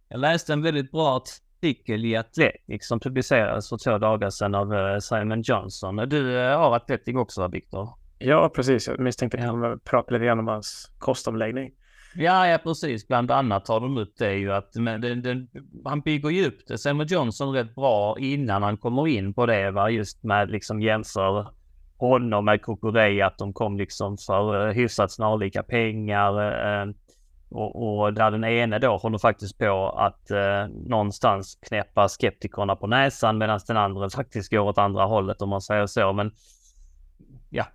[0.10, 4.74] Jag läste en väldigt bra artikel i Atletic som publicerades för två dagar sedan av
[4.74, 5.96] eh, Simon Johnson.
[5.96, 7.90] Du har Atletic också, Viktor?
[8.18, 8.88] Ja, precis.
[8.88, 11.72] Jag misstänkte att han pratade lite grann om hans kostomläggning.
[12.16, 13.08] Ja, ja precis.
[13.08, 15.48] Bland annat tar de upp det ju att men den, den,
[15.86, 16.78] han bygger ju upp det.
[16.78, 19.90] Samuel Johnson rätt bra innan han kommer in på det va.
[19.90, 21.48] Just med liksom jämför
[21.98, 26.34] honom med Kokorei, att de kom liksom för uh, hyfsat snarlika pengar.
[26.88, 26.94] Uh,
[27.50, 32.88] och, och, där den ene då håller faktiskt på att uh, någonstans knäppa skeptikerna på
[32.88, 36.14] näsan medan den andra faktiskt går åt andra hållet om man säger så.
[36.14, 36.32] Men
[37.50, 37.66] ja,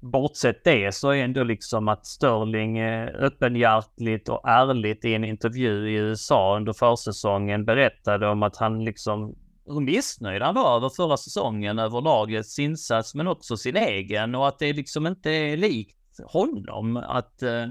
[0.00, 5.90] bortsett det så är ändå liksom att Sterling eh, öppenhjärtligt och ärligt i en intervju
[5.90, 9.34] i USA under försäsongen berättade om att han liksom
[9.66, 14.48] hur missnöjd han var över förra säsongen över lagets insats men också sin egen och
[14.48, 17.66] att det liksom inte är likt honom att eh,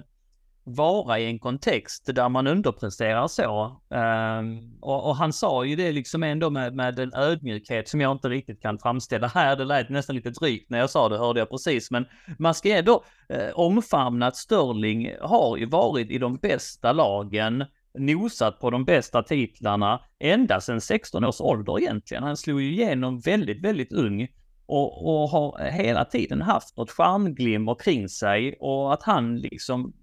[0.63, 3.81] vara i en kontext där man underpresterar så.
[3.89, 8.11] Um, och, och, han sa ju det liksom ändå med, med en ödmjukhet som jag
[8.11, 9.55] inte riktigt kan framställa här.
[9.55, 11.91] Det lät nästan lite drygt när jag sa det, hörde jag precis.
[11.91, 12.05] Men
[12.39, 18.59] man ska ändå eh, omfamna att Sterling har ju varit i de bästa lagen nosat
[18.59, 22.23] på de bästa titlarna ända sedan 16 års ålder egentligen.
[22.23, 24.27] Han slog ju igenom väldigt, väldigt ung
[24.65, 29.93] och, och har hela tiden haft något stjärnglimmer kring sig och att han liksom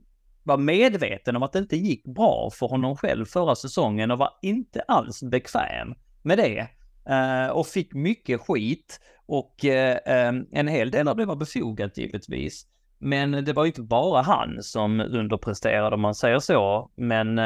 [0.49, 4.31] var medveten om att det inte gick bra för honom själv förra säsongen och var
[4.43, 6.69] inte alls bekväm med det.
[7.09, 11.99] Eh, och fick mycket skit och eh, eh, en hel del av det var befogat
[11.99, 12.67] givetvis.
[12.99, 16.91] Men det var ju inte bara han som underpresterade om man säger så.
[16.97, 17.41] Men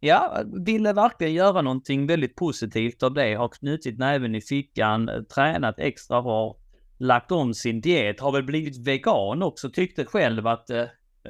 [0.00, 3.34] ja, ville verkligen göra någonting väldigt positivt av det.
[3.34, 6.56] Har knutit näven i fickan, tränat extra hårt,
[6.98, 10.70] lagt om sin diet, har väl blivit vegan också, tyckte själv att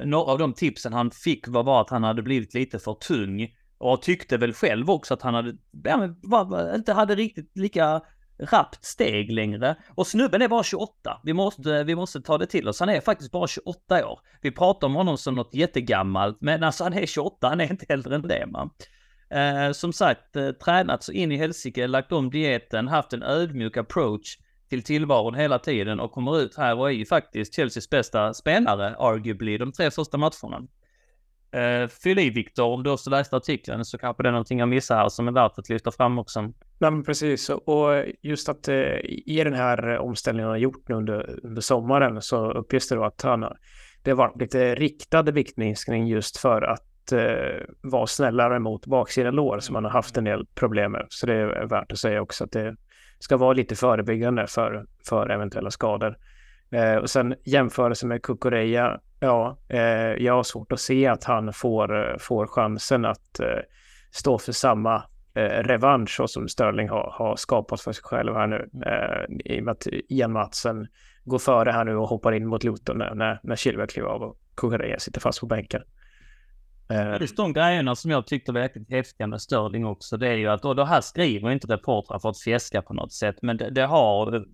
[0.03, 3.47] några av de tipsen han fick var bara att han hade blivit lite för tung.
[3.77, 8.01] Och tyckte väl själv också att han hade, ja, var, inte hade riktigt lika
[8.41, 9.75] rappt steg längre.
[9.95, 11.21] Och snubben är bara 28.
[11.23, 12.79] Vi måste, vi måste ta det till oss.
[12.79, 14.19] Han är faktiskt bara 28 år.
[14.41, 17.85] Vi pratar om honom som något jättegammalt, men alltså han är 28, han är inte
[17.89, 18.69] äldre än det man.
[19.29, 23.77] Eh, som sagt, eh, tränat så in i helsike, lagt om dieten, haft en ödmjuk
[23.77, 24.37] approach
[24.71, 28.95] till tillvaron hela tiden och kommer ut här och är ju faktiskt Chelseas bästa spelare,
[28.95, 30.67] arguably, de tre första matcherna.
[31.55, 34.69] Uh, fyll i Viktor, om du också läste artikeln så kanske det är någonting jag
[34.69, 36.41] missar här som är värt att lyfta fram också.
[36.41, 36.51] Nej,
[36.91, 37.49] men precis.
[37.49, 42.21] Och just att uh, i den här omställningen han har gjort nu under, under sommaren
[42.21, 43.57] så uppges det då att han har,
[44.03, 49.59] det har varit lite riktad viktminskning just för att uh, vara snällare mot baksidan lår
[49.59, 51.05] som han har haft en del problem med.
[51.09, 52.75] Så det är värt att säga också att det
[53.21, 56.17] ska vara lite förebyggande för, för eventuella skador.
[56.71, 61.53] Eh, och sen jämförelse med Kukureya, ja, eh, jag har svårt att se att han
[61.53, 63.59] får, får chansen att eh,
[64.11, 65.03] stå för samma
[65.33, 68.69] eh, revansch som Sterling har, har skapat för sig själv här nu.
[68.85, 70.87] Eh, I och med att Ian Matsen
[71.23, 74.37] går före här nu och hoppar in mot Luton när, när Chilwell kliver av och
[74.55, 75.81] Kukureya sitter fast på bänken.
[76.91, 80.37] Eh, Just de grejerna som jag tyckte var jäkligt häftiga med Sterling också, det är
[80.37, 83.57] ju att, och det här skriver inte reportrar för att fjäska på något sätt, men
[83.57, 84.45] det, det har...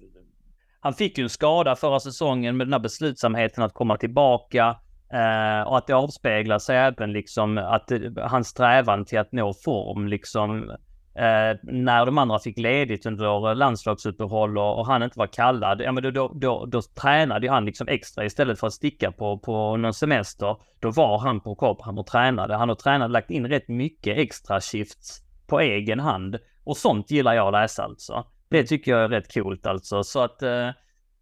[0.80, 4.80] Han fick ju en skada förra säsongen med den här beslutsamheten att komma tillbaka
[5.14, 9.54] eh, och att det avspeglar sig även liksom att det, hans strävan till att nå
[9.54, 10.72] form liksom
[11.18, 15.92] Eh, när de andra fick ledigt under landslagsuppehåll och, och han inte var kallad, ja
[15.92, 19.78] men då, då, då, då tränade han liksom extra istället för att sticka på, på
[19.78, 20.56] någon semester.
[20.80, 22.56] Då var han på Cobham och tränade.
[22.56, 26.38] Han har tränat, lagt in rätt mycket extra shifts på egen hand.
[26.64, 28.26] Och sånt gillar jag att läsa alltså.
[28.50, 30.04] Det tycker jag är rätt coolt alltså.
[30.04, 30.70] Så att, eh,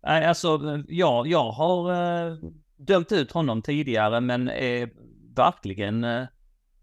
[0.02, 2.36] alltså, ja, jag har eh,
[2.78, 4.90] dömt ut honom tidigare men är
[5.36, 6.26] verkligen eh,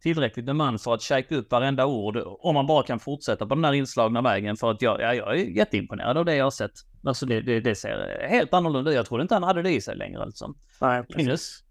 [0.02, 3.54] tillräckligt med man för att käka upp varenda ord om man bara kan fortsätta på
[3.54, 6.50] den här inslagna vägen för att jag, ja, jag är jätteimponerad av det jag har
[6.50, 6.72] sett.
[7.04, 8.96] Alltså det, det, det ser helt annorlunda ut.
[8.96, 10.54] Jag trodde inte han hade det i sig längre alltså.
[10.80, 11.64] Nej, precis.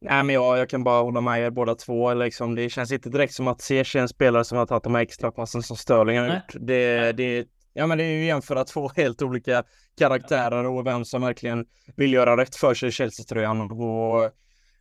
[0.00, 2.14] Nej, men jag, jag kan bara hålla med er båda två.
[2.14, 4.94] Liksom, det känns inte direkt som att Ziyech är en spelare som har tagit de
[4.94, 6.54] här extra passen som Sterling har gjort.
[6.54, 9.64] Det, det, ja, men det är ju jämföra två helt olika
[9.98, 13.60] karaktärer och vem som verkligen vill göra rätt för sig i Chelsea-tröjan.
[13.60, 14.30] Och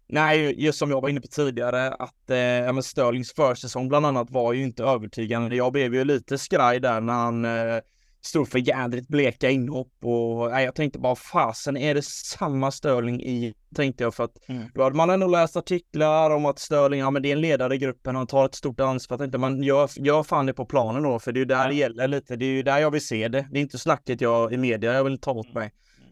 [0.07, 4.31] Nej, just som jag var inne på tidigare, att eh, ja, Störlings försäsong bland annat
[4.31, 5.55] var ju inte övertygande.
[5.55, 7.79] Jag blev ju lite skraj där när han eh,
[8.21, 13.21] stod för jädrigt bleka inhopp och nej, jag tänkte bara fasen är det samma Störling
[13.21, 14.63] i, tänkte jag för att mm.
[14.73, 17.75] då hade man ändå läst artiklar om att Störling, ja men det är en ledare
[17.75, 19.15] i gruppen, han tar ett stort ansvar.
[19.15, 21.63] Jag tänkte man gör, gör fan det på planen då, för det är ju där
[21.63, 21.67] ja.
[21.67, 22.35] det gäller lite.
[22.35, 23.47] Det är ju där jag vill se det.
[23.51, 25.71] Det är inte snacket jag i media jag vill ta åt mig.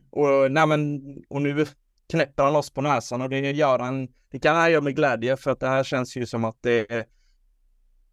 [0.10, 1.66] Och nej men, och nu
[2.10, 5.38] knäpper han loss på näsan och det gör han, det kan han göra med glädje
[5.38, 7.06] för att det här känns ju som att det är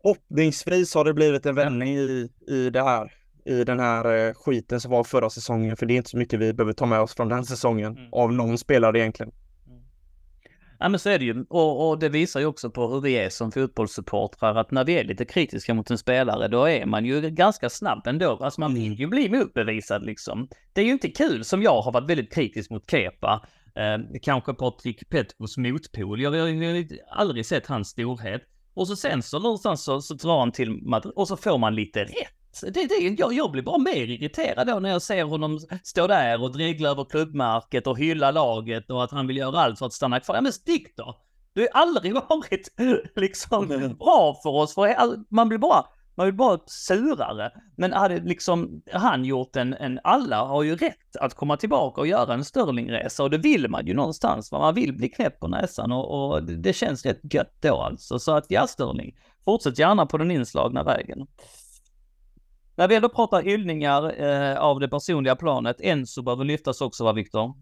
[0.06, 3.12] Hoppningsvis har det blivit en vändning i, i det här,
[3.44, 6.40] i den här eh, skiten som var förra säsongen, för det är inte så mycket
[6.40, 8.08] vi behöver ta med oss från den säsongen mm.
[8.12, 9.32] av någon spelare egentligen.
[9.66, 9.82] Mm.
[10.78, 11.44] Ja men så är det ju.
[11.48, 14.54] Och, och, det visar ju också på hur vi är som fotbollssupportrar.
[14.54, 18.06] Att när vi är lite kritiska mot en spelare, då är man ju ganska snabb
[18.06, 18.38] ändå.
[18.40, 20.48] Alltså man vill ju bli motbevisad liksom.
[20.72, 23.46] Det är ju inte kul som jag har varit väldigt kritisk mot Kepa.
[23.76, 26.22] Eh, kanske Patrik Petkos motpol.
[26.22, 28.42] Jag har aldrig sett hans storhet.
[28.74, 31.74] Och så sen så någonstans så, så drar han till Madrid och så får man
[31.74, 32.60] lite rätt.
[32.62, 36.42] Det, det, jag, jag blir bara mer irriterad då när jag ser honom stå där
[36.42, 39.92] och dregla över klubbmärket och hylla laget och att han vill göra allt för att
[39.92, 40.34] stanna kvar.
[40.34, 41.22] Ja men stick då!
[41.52, 42.68] Du har aldrig varit
[43.16, 45.84] liksom bra för oss, för man blir bara
[46.16, 47.50] man vill bara surare.
[47.76, 52.06] Men hade liksom han gjort en, en, alla har ju rätt att komma tillbaka och
[52.06, 54.52] göra en Sterlingresa och det vill man ju någonstans.
[54.52, 58.18] Man vill bli knäpp på näsan och, och det känns rätt gött då alltså.
[58.18, 61.26] Så att ja, Sterling, fortsätt gärna på den inslagna vägen.
[62.76, 67.12] När vi ändå pratar hyllningar eh, av det personliga planet, Enzo behöver lyftas också va
[67.12, 67.54] Viktor?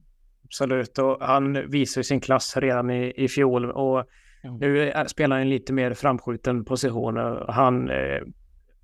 [0.44, 4.04] Absolut, och han visar ju sin klass redan i, i fjol och
[4.44, 4.58] mm.
[4.58, 7.44] nu spelar han en lite mer framskjuten position.
[7.48, 8.20] Han eh,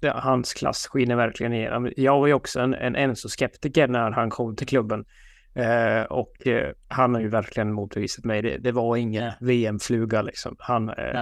[0.02, 1.92] hans klass skiner verkligen igenom.
[1.96, 5.04] Jag var ju också en, en Enzo-skeptiker när han kom till klubben.
[5.54, 8.42] Eh, och eh, han har ju verkligen motbevisat mig.
[8.42, 9.32] Det, det var ingen ja.
[9.40, 10.56] VM-fluga liksom.
[10.58, 11.20] Han, eh,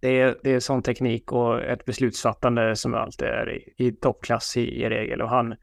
[0.00, 4.56] det, är, det är sån teknik och ett beslutsfattande som alltid är i, i toppklass
[4.56, 5.22] i, i regel.
[5.22, 5.54] Och han,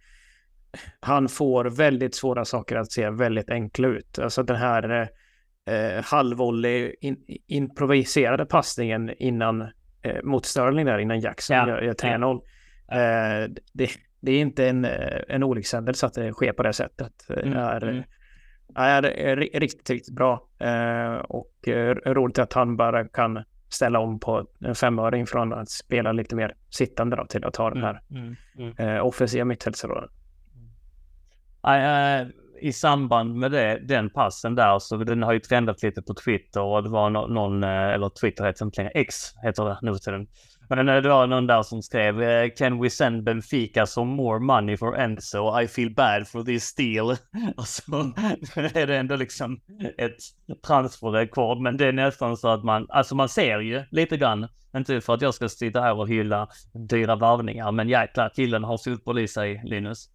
[0.99, 4.19] han får väldigt svåra saker att se väldigt enkla ut.
[4.19, 5.10] Alltså den här
[5.65, 9.67] eh, halvvolley in, improviserade passningen innan
[10.05, 11.67] eh, mot Sterling där innan Jackson ja.
[11.67, 12.41] gör, gör 3-0.
[12.87, 12.95] Ja.
[12.95, 13.89] Eh, det,
[14.19, 17.29] det, är inte en, eh, en olyckshändelse att det sker på det sättet.
[17.29, 17.51] Mm.
[17.51, 18.03] Det är, mm.
[18.67, 20.47] Det är riktigt, riktigt bra.
[20.59, 25.69] Eh, och eh, roligt att han bara kan ställa om på en femöring från att
[25.69, 29.45] spela lite mer sittande då, till att ta den mm, här mm, mm, eh, offensiva
[29.45, 30.09] mittfältsrollen.
[32.61, 36.61] I samband med det, den passen där så den har ju trendat lite på Twitter
[36.61, 39.79] och det var no någon, eh, eller Twitter heter det inte längre, X heter det
[39.81, 40.27] nu till den.
[40.69, 44.39] Men eh, det var någon där som skrev eh, Can we send Benfica some more
[44.39, 45.61] money for Enzo?
[45.61, 47.09] I feel bad for this deal.
[47.57, 47.91] Och så
[48.55, 49.59] är det ändå liksom
[49.97, 50.17] ett
[50.67, 51.57] transferrekord.
[51.57, 55.13] Men det är nästan så att man, alltså man ser ju lite grann, inte för
[55.13, 56.47] att jag ska sitta här och hylla
[56.89, 60.09] dyra varvningar, men jäklar killen har fotboll i sig, Linus.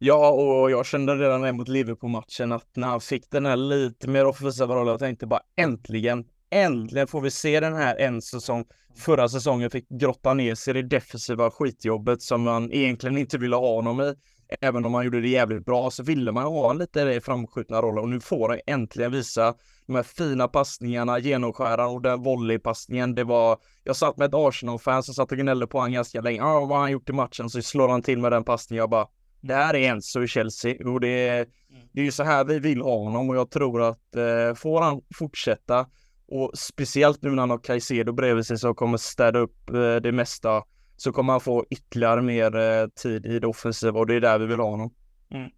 [0.00, 4.08] Ja, och jag kände redan det mot Liverpool-matchen att när han fick den här lite
[4.08, 8.64] mer offensiva rollen, jag tänkte bara äntligen, äntligen får vi se den här Enzo som
[8.96, 13.56] förra säsongen fick grotta ner sig i det defensiva skitjobbet som man egentligen inte ville
[13.56, 14.14] ha honom i.
[14.60, 18.02] Även om han gjorde det jävligt bra så ville man ha lite det framskjutna rollen
[18.02, 19.54] och nu får han äntligen visa
[19.86, 23.14] de här fina passningarna, genomskäran och den volleypassningen.
[23.14, 26.38] Det var, jag satt med ett Arsenal-fan som satt och gnällde på honom ganska länge.
[26.38, 27.50] Ja, vad har han gjort i matchen?
[27.50, 28.80] Så slår han till med den passningen.
[28.80, 29.06] Jag bara,
[29.40, 31.46] det här är Enzo i Chelsea och det är,
[31.92, 34.82] det är ju så här vi vill ha honom och jag tror att eh, får
[34.82, 35.86] han fortsätta
[36.26, 40.12] och speciellt nu när han har Caicedo bredvid sig som kommer städa upp eh, det
[40.12, 40.64] mesta
[40.96, 44.38] så kommer han få ytterligare mer eh, tid i det offensiva och det är där
[44.38, 44.94] vi vill ha honom.
[45.30, 45.50] Mm.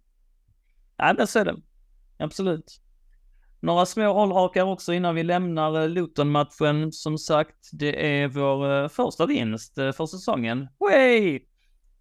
[0.97, 1.55] Ja, men så är det.
[2.17, 2.81] Absolut.
[3.59, 6.91] Några små hållhakar också innan vi lämnar eh, Luton-matchen.
[6.91, 10.67] Som sagt, det är vår uh, första vinst uh, för säsongen.
[10.79, 11.39] Way!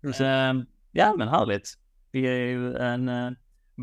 [0.04, 0.62] Uh,
[0.92, 1.74] ja, men härligt.
[2.12, 3.32] Vi är ju en uh,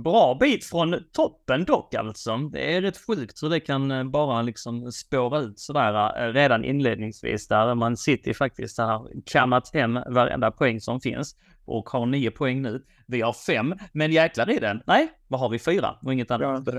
[0.04, 2.38] bra bit från toppen dock alltså.
[2.38, 7.76] Det är rätt sjukt hur det kan bara liksom spåra ut sådär redan inledningsvis där
[7.76, 12.84] man City faktiskt har kammat hem varenda poäng som finns och har nio poäng nu.
[13.08, 14.82] Vi har fem, men jäklar i den.
[14.88, 15.60] Nej, vad har vi?
[15.60, 16.66] Fyra och inget annat.
[16.66, 16.72] Ja,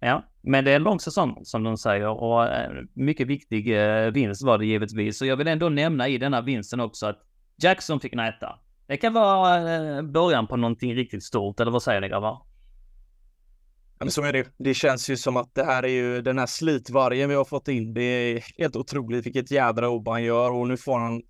[0.00, 2.48] Ja, men det är en lång säsong som de säger och
[2.94, 3.76] mycket viktig
[4.12, 5.18] vinst var det givetvis.
[5.18, 7.18] Så jag vill ändå nämna i denna vinsten också att
[7.62, 8.58] Jackson fick näta.
[8.90, 12.42] Det kan vara eh, början på någonting riktigt stort, eller vad säger ni grabbar?
[13.98, 14.46] Ja, men så är det.
[14.58, 17.68] Det känns ju som att det här är ju den här slitvargen vi har fått
[17.68, 17.94] in.
[17.94, 21.22] Det är helt otroligt vilket jädra jobb han gör och nu får han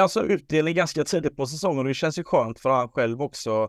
[0.00, 3.68] alltså utdelning ganska tidigt på säsongen och det känns ju skönt för han själv också.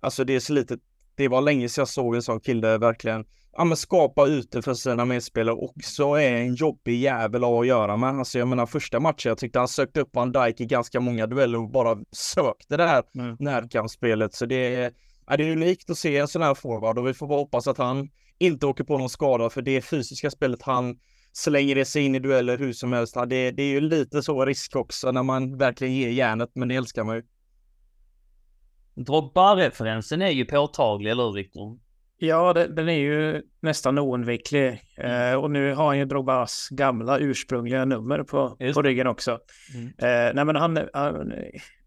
[0.00, 0.80] Alltså det är slitet.
[1.16, 3.24] Det var länge sedan jag såg en sån kille verkligen
[3.56, 8.10] ja, men skapa ute för sina medspelare också är en jobbig jävel att göra med.
[8.10, 11.26] Alltså jag menar första matchen, jag tyckte han sökte upp Van Dijk i ganska många
[11.26, 13.36] dueller och bara sökte det här mm.
[13.40, 14.34] närkampsspelet.
[14.34, 14.92] Så det är,
[15.26, 17.66] ja, det är unikt att se en sån här forward och vi får bara hoppas
[17.66, 20.98] att han inte åker på någon skada för det fysiska spelet han
[21.32, 23.14] slänger sig in i dueller hur som helst.
[23.14, 26.74] Det, det är ju lite så risk också när man verkligen ger järnet, men det
[26.74, 27.22] älskar man ju.
[28.96, 31.78] Drogba-referensen är ju påtaglig, eller hur Viktor?
[32.18, 34.80] Ja, det, den är ju nästan oundviklig.
[34.96, 35.32] Mm.
[35.32, 39.38] Eh, och nu har han ju Drogbas gamla ursprungliga nummer på, på ryggen också.
[39.74, 39.86] Mm.
[39.86, 41.32] Eh, nej, men han, han,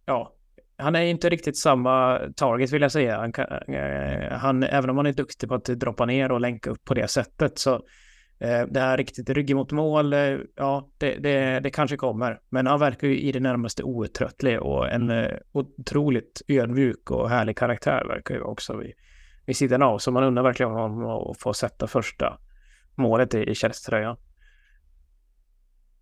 [0.05, 0.33] ja,
[0.77, 3.17] han är inte riktigt samma target vill jag säga.
[3.17, 3.33] Han,
[3.75, 6.93] eh, han, även om han är duktig på att droppa ner och länka upp på
[6.93, 7.81] det sättet så
[8.47, 12.39] det här riktigt rygg mot mål, eh, ja, det, det, det, kanske kommer.
[12.49, 15.39] Men han verkar ju i det närmaste outtröttlig och en mm.
[15.51, 18.93] otroligt ödmjuk och härlig karaktär verkar ju också vi
[19.45, 19.97] vid sidan av.
[19.97, 22.39] Så man undrar verkligen om han får sätta första
[22.95, 24.17] målet i, Chelsea-tröjan.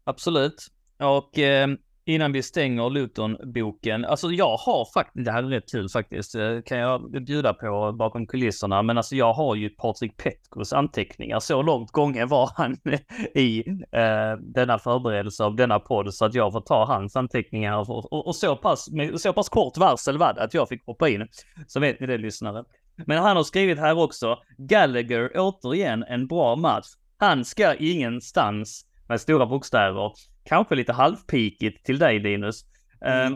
[0.03, 0.67] Absolut.
[0.99, 1.67] Och eh,
[2.07, 6.61] innan vi stänger Luton-boken, alltså jag har faktiskt, det här är rätt kul faktiskt, eh,
[6.65, 11.61] kan jag bjuda på bakom kulisserna, men alltså jag har ju Patrik Petkos anteckningar, så
[11.61, 12.77] långt gången var han
[13.35, 18.13] i eh, denna förberedelse av denna podd, så att jag får ta hans anteckningar och,
[18.13, 21.09] och, och så, pass, med så pass kort varsel var det att jag fick hoppa
[21.09, 21.27] in.
[21.67, 22.63] Så vet ni det lyssnare.
[23.05, 26.87] Men han har skrivit här också, Gallagher återigen en bra match.
[27.17, 30.11] Han ska ingenstans med stora bokstäver.
[30.47, 32.65] Kanske lite halvpikigt till dig Linus.
[33.01, 33.33] Mm.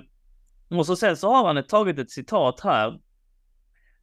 [0.70, 3.00] Um, och så sen så har han tagit ett citat här.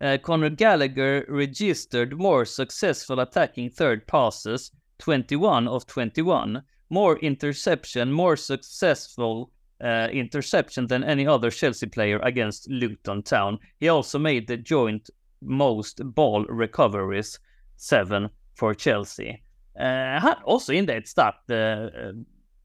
[0.04, 4.72] Uh, Conor Gallagher registered more successful attacking third passes,
[5.04, 6.62] 21 of 21.
[6.88, 9.50] More interception, more successful
[9.84, 13.58] uh, interception than any other Chelsea player against Luton Town.
[13.80, 17.40] He also made the joint most ball recoveries,
[17.76, 19.40] seven for Chelsea.
[19.80, 21.56] Uh, han också inlett starkt, uh,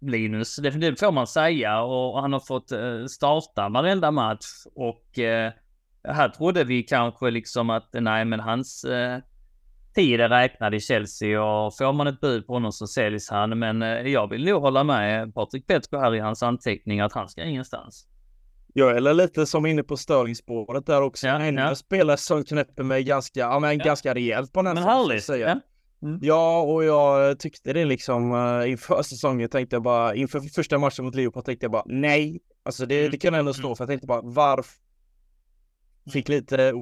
[0.09, 1.81] Linus, det, det får man säga.
[1.81, 4.45] Och han har fått uh, starta varenda match.
[4.75, 5.51] Och uh,
[6.13, 9.17] här trodde vi kanske liksom att nej, men hans uh,
[9.95, 13.59] tid är räknad i Chelsea och får man ett bud på honom så säljs han.
[13.59, 17.43] Men jag vill nog hålla med Patrik Petko här i hans anteckningar att han ska
[17.43, 18.07] ingenstans.
[18.73, 21.27] Jag är lite som inne på störningsspåret där också.
[21.27, 21.75] Ja, en ja.
[21.75, 23.85] spelare som knäpper mig ganska, ja, men ja.
[23.85, 25.29] ganska rejält på den Men härligt.
[25.29, 25.59] Ja.
[26.03, 26.19] Mm.
[26.21, 31.05] ja, och jag tyckte det liksom uh, inför säsongen tänkte jag bara, inför första matchen
[31.05, 32.39] mot Liverpool tänkte jag bara nej.
[32.63, 33.11] Alltså det, mm.
[33.11, 33.75] det kan jag ändå stå mm.
[33.75, 33.83] för.
[33.83, 34.83] Jag tänkte bara varför?
[36.13, 36.73] Fick lite,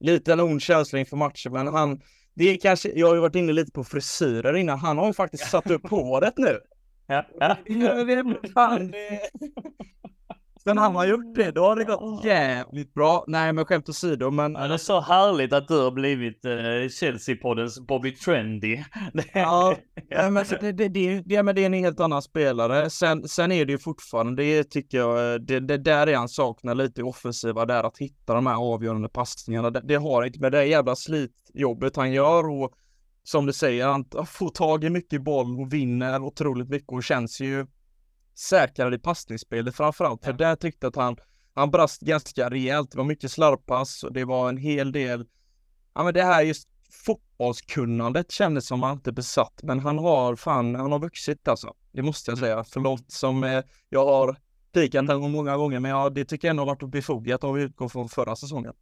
[0.00, 2.00] lite en ond känsla inför matchen, men han,
[2.34, 4.78] det är kanske, jag har ju varit inne lite på frisyrer innan.
[4.78, 6.60] Han har ju faktiskt satt upp håret nu.
[7.06, 7.56] ja, ja.
[10.64, 13.24] Sen har gjort det, då har det gått jävligt bra.
[13.26, 14.52] Nej, men skämt åsido, men...
[14.52, 18.82] Ja, det är så härligt att du har blivit uh, Chelsea-poddens Bobby Trendy.
[19.34, 19.76] ja,
[20.08, 22.90] men det, det, det, det, men det är en helt annan spelare.
[22.90, 26.74] Sen, sen är det ju fortfarande, det tycker jag, det, det där är han saknar
[26.74, 29.70] lite offensiva, där att hitta de här avgörande passningarna.
[29.70, 32.72] Det, det har inte med det jävla slitjobbet han gör och
[33.22, 37.40] som du säger, han får tag i mycket boll och vinner otroligt mycket och känns
[37.40, 37.66] ju
[38.40, 40.24] säkrare i passningsspelet framförallt.
[40.24, 41.16] För där tyckte att han,
[41.54, 42.90] han brast ganska rejält.
[42.90, 45.26] Det var mycket slarvpass och det var en hel del,
[45.94, 49.60] ja men det här just fotbollskunnandet kändes som han inte besatt.
[49.62, 51.74] Men han har fan, han har vuxit alltså.
[51.92, 52.64] Det måste jag säga.
[52.64, 54.36] Förlåt som eh, jag har
[54.72, 57.62] pikat honom många gånger, men ja, det tycker jag ändå har varit befogat om vi
[57.62, 58.74] utgår från förra säsongen.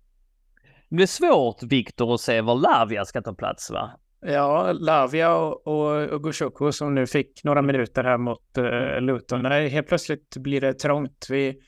[0.89, 3.91] Det är svårt, Viktor, att se var Lavia ska ta plats, va?
[4.21, 6.27] Ja, Lavia och, och,
[6.61, 9.43] och som nu fick några minuter här mot uh, Luton.
[9.43, 11.27] Nej, helt plötsligt blir det trångt.
[11.31, 11.59] Vi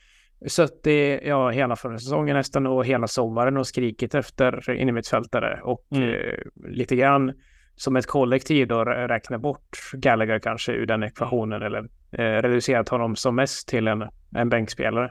[0.47, 6.09] suttit ja, hela förra säsongen nästan och hela sommaren och skrikit efter innermittfältare och mm.
[6.09, 6.33] uh,
[6.69, 7.33] lite grann
[7.75, 13.15] som ett kollektiv då räkna bort Gallagher kanske ur den ekvationen eller uh, reducerat honom
[13.15, 15.09] som mest till en, en bänkspelare.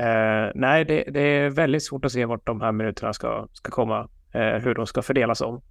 [0.00, 3.70] Uh, nej, det, det, är väldigt svårt att se vart de här minuterna ska, ska
[3.70, 5.62] komma, hur de ska fördelas om.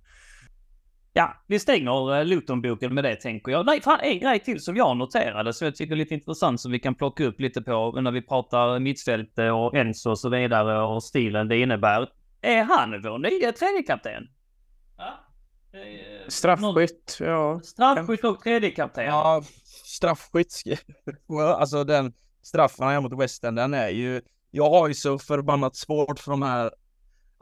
[1.15, 3.65] Ja, vi stänger eh, Luton-boken med det tänker jag.
[3.65, 6.71] Nej, fan en grej till som jag noterade som jag tycker är lite intressant som
[6.71, 10.81] vi kan plocka upp lite på när vi pratar mittfält och Enzo och så vidare
[10.81, 12.09] och stilen det innebär.
[12.41, 14.27] Är han vår nya tredje kapten?
[14.97, 15.19] Ja.
[16.27, 17.59] Straffskytt, ja.
[17.63, 19.05] Straffskytt och tredje kapten.
[19.05, 19.43] Ja,
[19.85, 20.63] straffskytt.
[21.57, 24.21] alltså den straffen han gör mot West End, den är ju...
[24.51, 26.71] Jag har ju så förbannat svårt för de här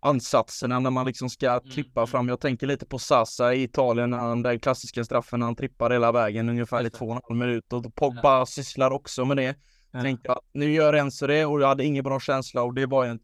[0.01, 2.19] ansatserna när man liksom ska mm, klippa fram.
[2.19, 2.29] Mm.
[2.29, 6.11] Jag tänker lite på Sasa i Italien, han, den klassiska straffen när han trippar hela
[6.11, 8.45] vägen ungefär i två och en halv minut och Pogba ja.
[8.45, 9.55] sysslar också med det.
[9.91, 10.01] Ja.
[10.01, 13.05] Tänkte jag, nu gör Enzo det och jag hade ingen bra känsla och det var
[13.05, 13.19] en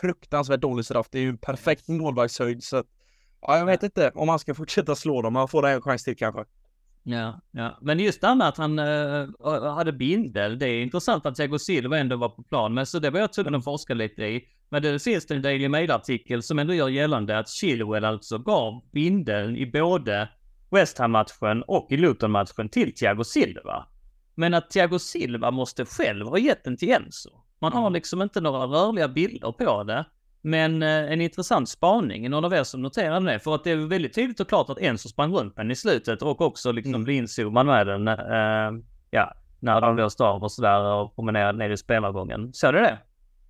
[0.00, 1.06] fruktansvärt dålig straff.
[1.10, 2.86] Det är ju en perfekt målvaktshöjd så att,
[3.40, 5.36] ja, jag vet inte om han ska fortsätta slå dem.
[5.36, 6.44] Han får en chans till kanske.
[7.08, 11.26] Ja, ja, men just det här med att han äh, hade bindel, det är intressant
[11.26, 13.94] att Thiago Silva ändå var på plan, men så det var jag tvungen att forska
[13.94, 14.44] lite i.
[14.68, 19.56] Men det finns en Daily Mail-artikel som ändå gör gällande att Chilwell alltså gav bindeln
[19.56, 20.28] i både
[20.70, 23.86] West Ham-matchen och i Luton-matchen till Thiago Silva.
[24.34, 27.30] Men att Thiago Silva måste själv ha gett den till Enzo.
[27.60, 27.92] Man har mm.
[27.92, 30.04] liksom inte några rörliga bilder på det.
[30.46, 33.76] Men eh, en intressant spaning, någon av er som noterade det, för att det är
[33.76, 37.04] väldigt tydligt och klart att Enzo sprang runt den i slutet och också liksom mm.
[37.04, 41.70] blev inzoomad med den, eh, ja, när de blåste av och sådär och promenerade ner
[41.70, 42.52] i spelargången.
[42.52, 42.98] Såg du det?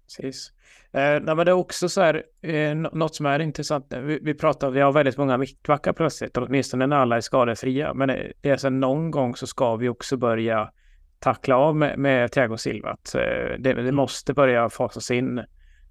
[0.05, 0.53] Precis.
[0.93, 3.87] Eh, nej, men det är också så här, eh, något som är intressant.
[4.03, 7.95] Vi, vi pratar, vi har väldigt många mittbackar plötsligt, åtminstone när alla är skadefria.
[7.95, 8.09] Men
[8.41, 10.71] det är så någon gång så ska vi också börja
[11.19, 12.91] tackla av med, med Thiago Silva.
[12.91, 13.21] Att, eh,
[13.59, 15.45] det, det, måste börja fasas in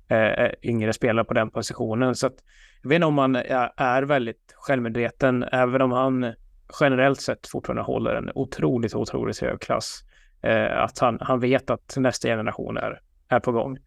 [0.08, 2.16] eh, yngre spelare på den positionen.
[2.16, 2.36] Så att,
[2.82, 6.34] jag vet inte om han är väldigt självmedveten, även om han
[6.80, 10.04] generellt sett fortfarande håller en otroligt, otroligt hög klass.
[10.42, 13.78] Eh, att han, han vet att nästa generation är, är på gång.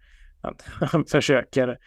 [0.40, 0.62] Att
[0.92, 1.78] han försöker,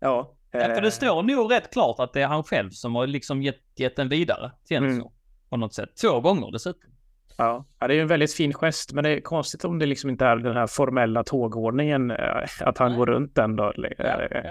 [0.00, 0.34] ja.
[0.52, 0.60] Eh...
[0.60, 3.42] ja för det står nog rätt klart att det är han själv som har liksom
[3.42, 5.00] gett, gett den vidare Enzo.
[5.00, 5.12] Mm.
[5.48, 5.96] På något sätt.
[6.00, 6.90] Två gånger dessutom.
[7.36, 7.64] Ja.
[7.80, 10.36] det är en väldigt fin gest, men det är konstigt om det liksom inte är
[10.36, 12.98] den här formella tågordningen, eh, att han Nej.
[12.98, 13.72] går runt den då.
[13.98, 14.42] Ja, ja.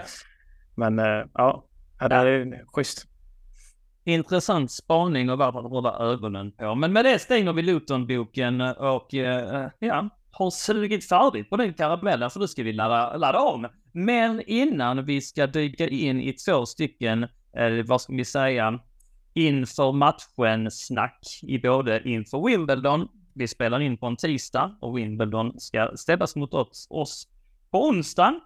[0.74, 1.64] Men eh, ja,
[1.98, 3.06] det är schysst.
[4.04, 6.74] Intressant spaning och varför hålla ögonen på.
[6.74, 12.30] Men med det stänger vi Luton-boken och eh, ja, har sugit färdigt på den karamellen
[12.30, 13.66] för nu ska vi ladda, ladda om.
[13.92, 17.22] Men innan vi ska dyka in i två stycken,
[17.56, 18.78] eh, vad ska vi säga,
[19.34, 23.08] inför matchen snack i både inför Wimbledon.
[23.34, 26.54] Vi spelar in på en tisdag och Wimbledon ska ställas mot
[26.88, 27.28] oss,
[27.70, 28.40] på onsdagen.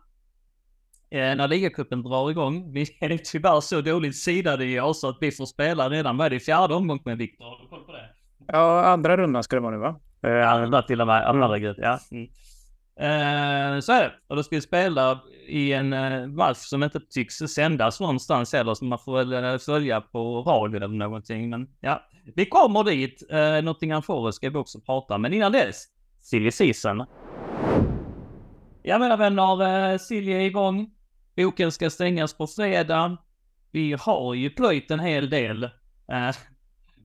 [1.11, 2.73] Eh, när ligacupen drar igång.
[2.73, 6.31] Vi är tyvärr så dåligt sidade i oss att vi får spela redan, vad är
[6.31, 7.45] det, fjärde omgången med Viktor?
[7.45, 8.11] Har du koll på det?
[8.47, 10.01] Ja, andra rundan ska det vara nu va?
[10.23, 11.99] Eh, andra till och med, herregud, ja.
[12.11, 12.29] Mm.
[13.01, 14.13] Eh, så är det.
[14.27, 18.75] Och då ska vi spela i en eh, match som inte tycks sändas någonstans heller,
[18.75, 21.51] som man får väl eh, följa på radio eller någonting.
[21.51, 22.03] Men ja,
[22.37, 23.23] vi kommer dit.
[23.31, 25.85] Eh, Nottingham Forest ska vi också prata men innan dess,
[26.21, 27.05] silly season.
[28.83, 30.91] Ja mina vänner, eh, silly är igång.
[31.37, 33.17] Boken ska stängas på fredag.
[33.73, 36.37] Vi har ju plöjt en hel del, eh,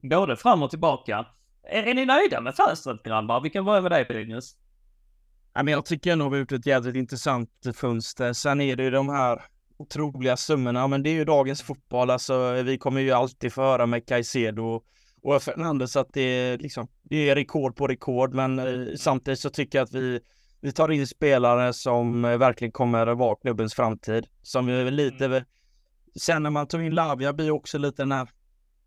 [0.02, 1.26] både fram och tillbaka.
[1.62, 3.40] Är, är ni nöjda med fönstret grabbar?
[3.40, 4.63] Vi kan börja med dig Brynäs.
[5.54, 8.32] Men jag tycker ändå vi har gjort ett jävligt intressant fönster.
[8.32, 9.42] Sen är det ju de här
[9.76, 12.10] otroliga summorna, men det är ju dagens fotboll.
[12.10, 14.82] Alltså, vi kommer ju alltid få höra med Caicedo
[15.22, 19.50] och Fernandes att det är liksom, det är rekord på rekord, men eh, samtidigt så
[19.50, 20.20] tycker jag att vi,
[20.60, 24.26] vi tar in spelare som eh, verkligen kommer att vara klubbens framtid.
[24.42, 25.44] Som vi lite, mm.
[26.20, 28.28] sen när man tog in Lavia blir också lite den här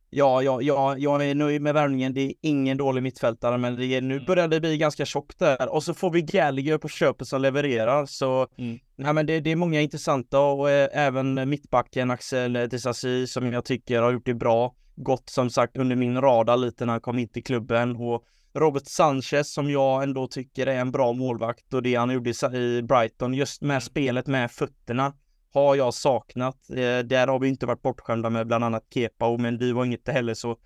[0.10, 2.14] Ja, ja, ja, jag är nöjd med värvningen.
[2.14, 4.26] Det är ingen dålig mittfältare, men det är, nu mm.
[4.26, 5.74] börjar det bli ganska tjockt där.
[5.74, 8.06] Och så får vi Gallagher på köpet som levererar.
[8.06, 8.80] Så mm.
[8.96, 13.66] nej, men det, det, är många intressanta och eh, även mittbacken Axel Disasi som jag
[13.66, 14.76] tycker har gjort det bra.
[14.96, 17.96] Gått som sagt under min radar lite när han kom in till klubben.
[17.96, 22.30] Och Robert Sanchez som jag ändå tycker är en bra målvakt och det han gjorde
[22.58, 23.82] i Brighton just med mm.
[23.82, 25.14] spelet med fötterna
[25.54, 26.70] har jag saknat.
[26.70, 30.08] Eh, där har vi inte varit bortskämda med bland annat Kepa och Mendy var inget
[30.08, 30.58] heller så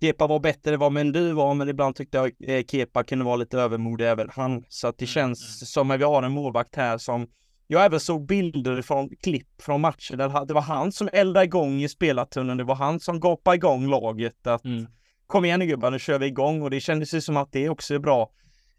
[0.00, 3.36] Kepa var bättre än vad Mendy var, men ibland tyckte jag eh, Kepa kunde vara
[3.36, 4.64] lite övermodig även han.
[4.68, 5.66] Så att det mm, känns mm.
[5.66, 7.26] som att vi har en målvakt här som
[7.66, 11.82] jag även såg bilder från klipp från matcher där det var han som eldade igång
[11.82, 12.58] i spelartunneln.
[12.58, 14.86] Det var han som gapade igång laget att mm.
[15.26, 17.68] kom igen nu gubbar, nu kör vi igång och det kändes ju som att det
[17.68, 18.30] också är bra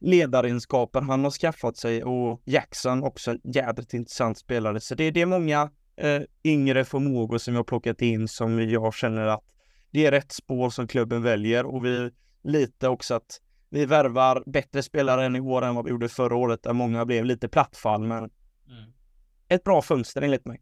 [0.01, 4.79] ledaregenskaper han har skaffat sig och Jackson också en jädrigt intressant spelare.
[4.79, 9.25] Så det, det är många eh, yngre förmågor som jag plockat in som jag känner
[9.25, 9.43] att
[9.91, 12.11] det är rätt spår som klubben väljer och vi
[12.43, 16.35] lite också att vi värvar bättre spelare än i år än vad vi gjorde förra
[16.35, 18.93] året där många blev lite plattfall men mm.
[19.47, 20.61] ett bra fönster enligt mig.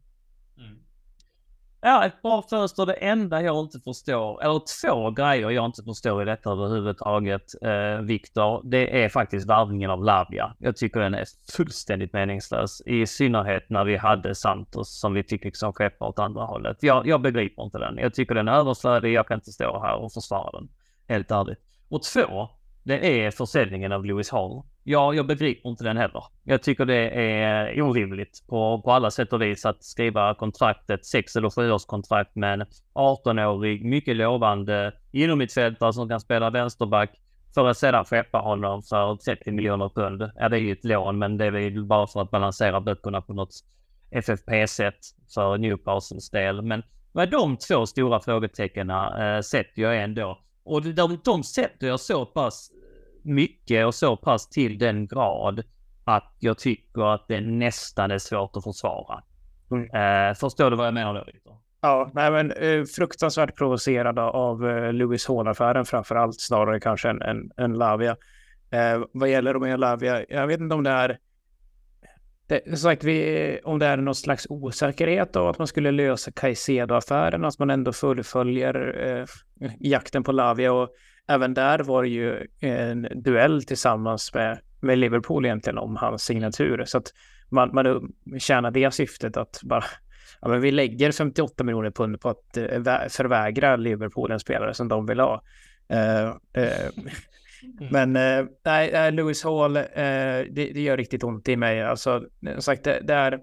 [1.82, 2.86] Ja, ett bra fönster.
[2.86, 8.00] Det enda jag inte förstår, eller två grejer jag inte förstår i detta överhuvudtaget, eh,
[8.02, 10.54] Viktor, det är faktiskt varvningen av Lavia.
[10.58, 11.24] Jag tycker den är
[11.56, 12.82] fullständigt meningslös.
[12.86, 16.76] I synnerhet när vi hade Santos som vi fick liksom skeppa åt andra hållet.
[16.80, 17.98] Jag, jag begriper inte den.
[17.98, 19.12] Jag tycker den är överflödig.
[19.12, 20.68] Jag kan inte stå här och försvara den.
[21.08, 21.58] Helt ärligt.
[21.88, 22.48] Och två,
[22.82, 24.62] det är försäljningen av Lewis Hall.
[24.84, 26.24] Ja, jag begriper inte den heller.
[26.44, 31.36] Jag tycker det är orimligt på, på alla sätt och vis att skriva kontraktet, sex
[31.36, 37.10] eller sjuårskontrakt med en 18-årig, mycket lovande inomhittfältare som kan spela vänsterback
[37.54, 40.30] för att sedan skeppa honom för 30 miljoner pund.
[40.36, 43.20] Ja, det är ju ett lån, men det är väl bara för att balansera böckerna
[43.20, 43.54] på något
[44.10, 44.98] FFP-sätt
[45.34, 46.62] för Newcastles del.
[46.62, 50.38] Men vad de två stora frågetecknen eh, sätter jag ändå.
[50.70, 52.70] Och de, de sätter jag så pass
[53.22, 55.62] mycket och så pass till den grad
[56.04, 59.22] att jag tycker att det nästan är svårt att försvara.
[59.70, 59.84] Mm.
[59.84, 61.56] Eh, förstår du vad jag menar då, Victor?
[61.80, 67.22] Ja, nej men eh, fruktansvärt provocerad av eh, Lewis Hall-affären framför allt, snarare kanske än,
[67.22, 68.16] än, än Lavia.
[68.70, 71.18] Eh, vad gäller Romeo Lavia, jag vet inte om det är
[72.50, 77.44] det, sagt, vi, om det är någon slags osäkerhet av att man skulle lösa Caicedo-affären,
[77.44, 80.88] att man ändå fullföljer eh, jakten på Lavia och
[81.28, 86.84] även där var det ju en duell tillsammans med, med Liverpool egentligen om hans signatur.
[86.84, 87.12] Så att
[87.48, 89.84] man, man tjänar det syftet att bara,
[90.40, 94.88] ja men vi lägger 58 miljoner pund på att eh, förvägra Liverpool en spelare som
[94.88, 95.42] de vill ha.
[95.92, 96.34] Uh,
[97.80, 101.82] uh, men uh, nej, Lewis Hall, det, det, gör riktigt ont i mig.
[101.82, 102.24] Alltså,
[102.58, 103.40] sagt, det, det är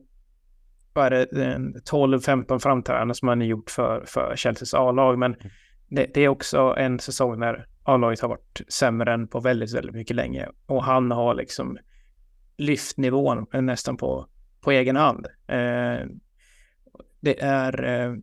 [0.94, 5.50] bara 12-15 framträdanden som han har gjort för, för Chelseas A-lag, men mm.
[5.88, 9.96] det, det, är också en säsong när A-laget har varit sämre än på väldigt, väldigt
[9.96, 10.50] mycket länge.
[10.66, 11.78] Och han har liksom
[12.58, 14.28] lyft nivån nästan på,
[14.62, 15.28] på egen hand.
[15.48, 16.08] Eh,
[17.20, 17.84] det är...
[17.84, 18.14] Eh,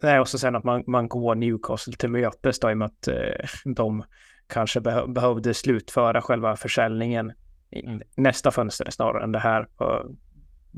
[0.00, 2.86] det är också sen att man, man går Newcastle till mötes då i och med
[2.86, 4.04] att eh, de
[4.48, 7.32] kanske beh behövde slutföra själva försäljningen
[7.70, 8.02] mm.
[8.16, 10.10] nästa fönster snarare än det här på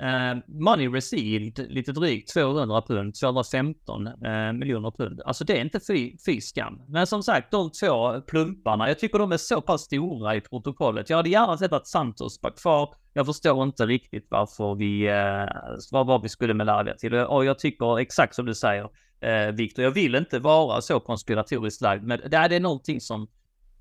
[0.00, 5.20] Uh, money received lite drygt 200 pund, 215 uh, eh, miljoner pund.
[5.24, 6.82] Alltså det är inte fy, fy skam.
[6.88, 11.10] Men som sagt, de två plumparna, jag tycker de är så pass stora i protokollet.
[11.10, 12.94] Jag hade gärna sett att Santos var kvar.
[13.12, 17.14] Jag förstår inte riktigt varför vi, eh, uh, vad, vad vi skulle med Lavia till.
[17.14, 21.80] Och jag tycker exakt som du säger, uh, Viktor, jag vill inte vara så konspiratoriskt
[21.80, 23.28] lagd, men det är, det är någonting som,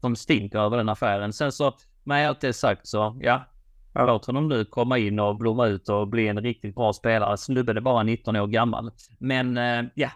[0.01, 1.33] som stinker över den affären.
[1.33, 3.50] Sen så, med allt det sagt så, ja,
[3.93, 7.37] Låt honom nu komma in och blomma ut och bli en riktigt bra spelare.
[7.37, 8.91] Snubben är bara 19 år gammal.
[9.19, 10.11] Men eh, ja,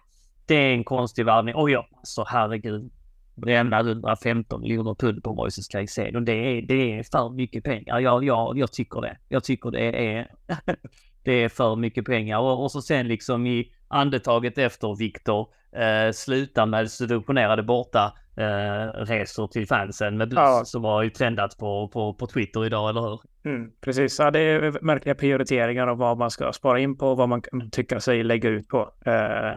[0.45, 1.55] det är en konstig värvning.
[1.55, 2.91] Och ja, så herregud.
[3.35, 6.19] Bränna 115 miljoner pund på Moises Caicedo.
[6.19, 7.99] Det är, det är för mycket pengar.
[7.99, 9.17] Jag, jag, jag tycker det.
[9.29, 10.27] Jag tycker det är,
[11.23, 12.39] det är för mycket pengar.
[12.39, 19.05] Och, och så sen liksom i andetaget efter Viktor eh, sluta med subventionerade borta eh,
[19.05, 20.61] resor till fansen med buss ja.
[20.65, 23.19] som har ju trendat på, på, på Twitter idag, eller hur?
[23.45, 27.17] Mm, precis, ja, det är märkliga prioriteringar av vad man ska spara in på och
[27.17, 28.93] vad man kan tycka sig lägga ut på.
[29.05, 29.51] Eh,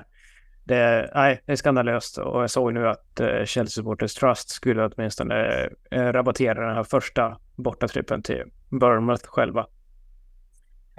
[0.64, 4.86] det, nej, det är skandalöst och jag såg nu att eh, Chelsea Supporters Trust skulle
[4.86, 9.66] åtminstone eh, rabattera den här första bortatrippen till Bournemouth själva.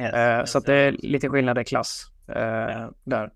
[0.01, 3.31] Yes, eh, yes, så att det är lite skillnad i klass eh, där.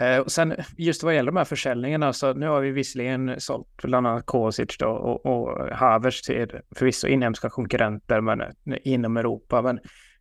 [0.00, 3.82] Eh, och sen just vad gäller de här försäljningarna så nu har vi visserligen sålt
[3.82, 8.48] bland annat Kosic då och, och Havers till förvisso inhemska konkurrenter men eh,
[8.82, 9.62] inom Europa.
[9.62, 9.78] Men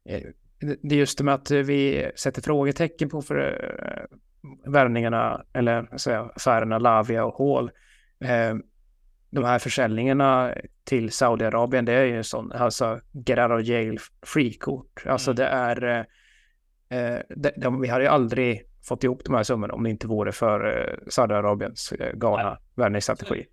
[0.09, 0.21] eh,
[0.59, 6.29] det är just det med att vi sätter frågetecken på för eh, värvningarna eller säga,
[6.35, 7.71] affärerna Lavia och Hall.
[8.19, 8.55] Eh,
[9.29, 10.53] de här försäljningarna
[10.83, 15.03] till Saudiarabien, det är ju en sån, alltså get out of jail free-kort.
[15.05, 15.35] Alltså mm.
[15.35, 16.05] det är,
[17.35, 20.31] de, de, vi hade ju aldrig fått ihop de här summorna om det inte vore
[20.31, 23.45] för eh, Saudiarabiens eh, galna värvningsstrategi.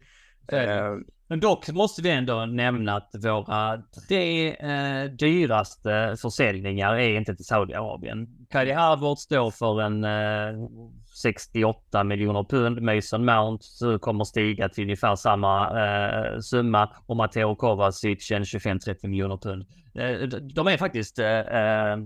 [0.52, 0.94] Eh,
[1.28, 7.44] Men dock måste vi ändå nämna att våra de eh, dyraste försäljningar är inte till
[7.44, 8.28] Saudiarabien.
[8.52, 10.68] Kylie Harvard står för en eh,
[11.22, 12.82] 68 miljoner pund.
[12.82, 13.64] Mason Mount
[14.00, 19.66] kommer stiga till ungefär samma eh, summa och Matteo Kovacic en 25-30 miljoner pund.
[19.94, 21.96] Eh, de är faktiskt eh, eh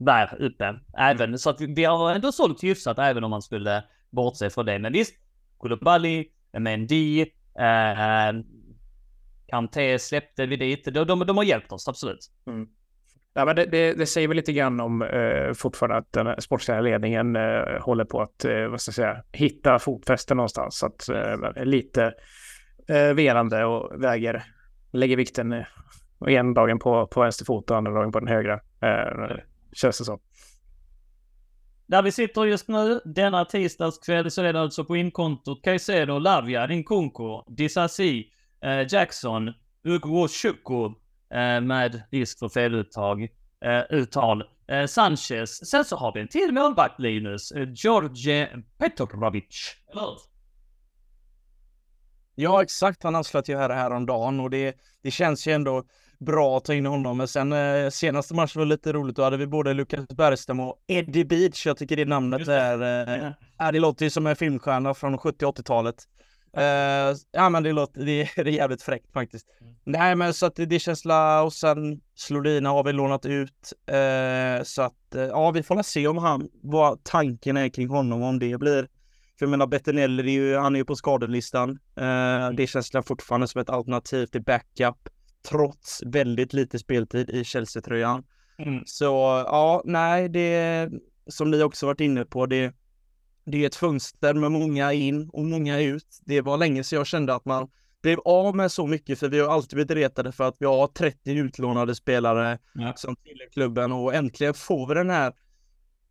[0.00, 0.74] där uppe.
[0.98, 4.66] Även så att vi, vi har ändå sålt hyfsat även om man skulle bortse från
[4.66, 4.78] det.
[4.78, 5.14] Men visst,
[5.58, 6.24] Koulibaly,
[6.58, 7.20] Mendy,
[7.58, 8.42] eh,
[9.48, 10.84] Kanté släppte vi dit.
[10.84, 12.30] De, de, de har hjälpt oss, absolut.
[12.46, 12.68] Mm.
[13.34, 16.80] Ja, men det, det, det, säger väl lite grann om eh, fortfarande att den sportsliga
[16.80, 20.78] ledningen eh, håller på att eh, vad ska jag säga, hitta fotfäste någonstans.
[20.78, 22.14] Så att eh, lite
[22.88, 24.42] eh, velande och väger,
[24.92, 25.64] lägger vikten eh,
[26.26, 28.60] en dagen på, på vänster fot och andra dagen på den högra.
[28.80, 29.36] Eh,
[29.72, 30.20] Känns det som.
[31.86, 36.66] Där vi sitter just nu, denna tisdagskväll, så är det alltså på inkontot Caicedo, Lavia,
[36.66, 39.52] Nkunku, Disasi, eh, Jackson,
[39.84, 40.86] Ugo Shuko
[41.34, 43.22] eh, med risk för feluttag,
[43.64, 44.44] eh, uttal.
[44.68, 45.70] Eh, Sanchez.
[45.70, 47.52] Sen så har vi en till målvakt, Linus.
[47.52, 48.48] Eh, George
[48.78, 49.76] Petrovic.
[49.92, 50.30] Eller
[52.34, 53.02] Ja, exakt.
[53.02, 55.84] Han anslöt ju här häromdagen och det, det känns ju ändå
[56.20, 57.16] bra att ta in honom.
[57.16, 59.16] Men sen eh, senaste matchen var lite roligt.
[59.16, 61.66] Då hade vi både Lukas Bergström och Eddie Beach.
[61.66, 62.82] Jag tycker det namnet är...
[62.82, 63.72] Eh, ja.
[63.72, 65.96] det låter ju som en filmstjärna från 70 80-talet.
[66.58, 69.46] Uh, ja men det låter, det, är, det är jävligt fräckt faktiskt.
[69.60, 69.74] Mm.
[69.84, 73.72] Nej men så att det, det känns la och sen Slodina har vi lånat ut.
[73.90, 78.22] Uh, så att uh, ja vi får se om han, vad tanken är kring honom
[78.22, 78.82] om det blir.
[79.38, 81.70] För jag menar Bettinelli, han är ju på skadelistan.
[81.70, 85.08] Uh, det känns fortfarande som ett alternativ till backup
[85.48, 88.24] trots väldigt lite speltid i Chelsea-tröjan.
[88.58, 88.82] Mm.
[88.86, 89.04] Så
[89.46, 90.90] ja, nej, det
[91.26, 92.74] som ni också varit inne på, det,
[93.44, 96.20] det är ett fönster med många in och många ut.
[96.24, 97.68] Det var länge sedan jag kände att man
[98.02, 100.86] blev av med så mycket, för vi har alltid blivit retade för att vi har
[100.86, 102.92] 30 utlånade spelare ja.
[102.96, 105.32] som tillhör klubben och äntligen får vi den här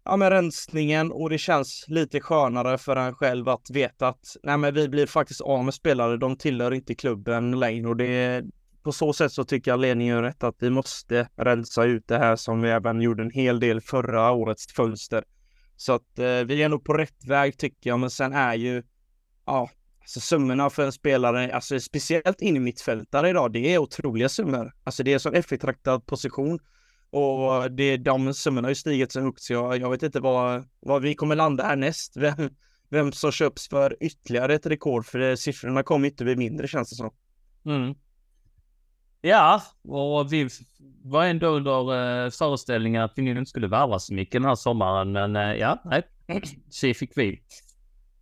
[0.06, 4.58] ja, med rensningen och det känns lite skönare för en själv att veta att nej,
[4.58, 6.18] men vi blir faktiskt av med spelare.
[6.18, 8.44] De tillhör inte klubben längre och det,
[8.84, 12.18] på så sätt så tycker jag ledningen gör rätt att vi måste rensa ut det
[12.18, 15.24] här som vi även gjorde en hel del förra årets fönster.
[15.76, 18.84] Så att eh, vi är nog på rätt väg tycker jag, men sen är ju
[19.46, 19.70] ja,
[20.02, 24.74] alltså summorna för en spelare, alltså speciellt in i mittfältare idag, det är otroliga summor.
[24.84, 26.60] Alltså det är en sån eftertraktad position
[27.12, 30.68] och det, de summorna har ju stigit så högt så jag, jag vet inte vad,
[30.80, 32.18] vad vi kommer landa härnäst.
[32.18, 32.50] Vem,
[32.90, 36.96] vem som köps för ytterligare ett rekord, för siffrorna kommer inte bli mindre känns det
[36.96, 37.12] som.
[37.66, 37.96] Mm.
[39.22, 40.50] Ja, och vi
[41.04, 44.56] var ändå under eh, föreställningen att vi nu inte skulle värva så mycket den här
[44.56, 45.12] sommaren.
[45.12, 46.04] Men eh, ja, nej.
[46.70, 47.42] Så fick vi.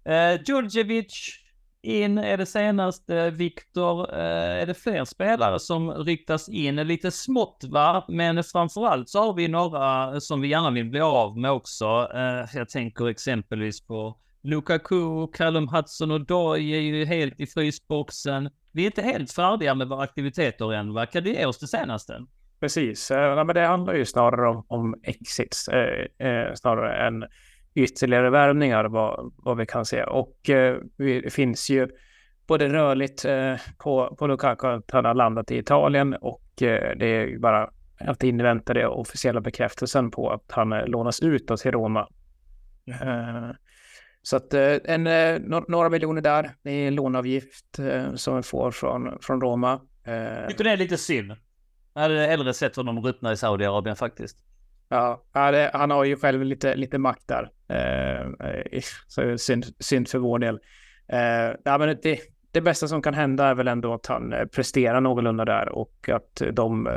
[0.06, 1.39] Eh, Djurdjevic.
[1.82, 3.30] in är det senaste.
[3.30, 6.76] Viktor, eh, är det fler spelare som ryktas in?
[6.76, 11.38] Lite smått va, men framförallt så har vi några som vi gärna vill bli av
[11.38, 11.86] med också.
[12.14, 14.18] Eh, jag tänker exempelvis på
[14.48, 18.50] Lukaku, Callum Hudson och Doy är ju helt i frysboxen.
[18.72, 20.93] Vi är inte helt färdiga med våra aktiviteter än.
[20.93, 22.26] Vad kan du ge oss det senaste?
[22.60, 27.26] Precis, eh, ja, men det handlar ju snarare om, om exits eh, eh, snarare än
[27.76, 30.04] ytterligare värvningar vad, vad vi kan se.
[30.04, 31.88] Och eh, det finns ju
[32.48, 37.06] både rörligt eh, på, på Lukaku att han har landat i Italien och eh, det
[37.06, 37.70] är bara
[38.00, 42.08] att invänta den officiella bekräftelsen på att han eh, lånas ut till Roma.
[43.02, 43.50] Eh,
[44.28, 45.03] så att eh, en,
[45.67, 47.80] några miljoner där, det är låneavgift
[48.15, 49.82] som vi får från, från Roma.
[50.47, 51.36] Tycker det är lite synd?
[51.93, 54.38] Jag hade hellre sett honom ruttna i Saudiarabien faktiskt.
[54.89, 55.23] Ja,
[55.73, 57.51] han har ju själv lite, lite makt där.
[57.67, 60.59] Eh, så synd, synd för vår del.
[61.07, 62.19] Eh, ja, men det,
[62.51, 66.09] det bästa som kan hända är väl ändå att han eh, presterar någorlunda där och
[66.09, 66.93] att de eh,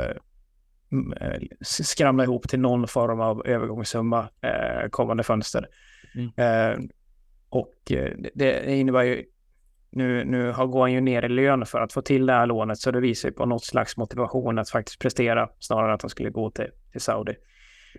[1.21, 5.67] eh skramlar ihop till någon form av övergångssumma eh, kommande fönster.
[6.15, 6.89] Mm.
[7.51, 7.73] Eh, och
[8.33, 9.23] det innebär ju
[9.91, 12.77] nu, nu går han ju ner i lön för att få till det här lånet,
[12.77, 16.09] så det visar ju på något slags motivation att faktiskt prestera snarare än att han
[16.09, 17.35] skulle gå till, till Saudi.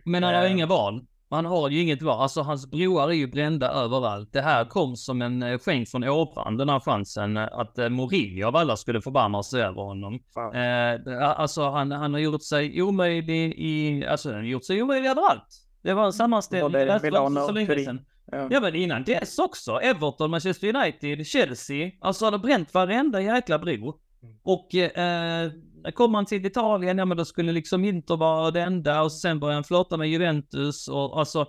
[0.04, 1.04] Men han har uh, inga val.
[1.30, 2.20] Han har ju inget val.
[2.20, 4.32] Alltså hans broar är ju brända överallt.
[4.32, 8.46] Det här kom som en eh, skänk från ovan, den här chansen eh, att Mourinho
[8.46, 10.14] av alla skulle förbarma sig över honom.
[10.14, 15.10] Uh, alltså han, han har gjort sig omöjlig i, alltså han har gjort sig omöjlig
[15.10, 15.61] överallt.
[15.82, 16.72] Det var en sammanställning.
[16.72, 18.00] Det Milano, så länge sedan.
[18.32, 18.48] Ja.
[18.50, 19.80] ja men innan dess också.
[19.80, 21.90] Everton, Manchester United, Chelsea.
[22.00, 23.98] Alltså har bränt varenda jäkla bro.
[24.22, 24.36] Mm.
[24.42, 25.50] Och eh,
[25.94, 29.40] kom han till Italien, ja men då skulle liksom inte vara det enda och sen
[29.40, 31.46] började han flirta med Juventus och alltså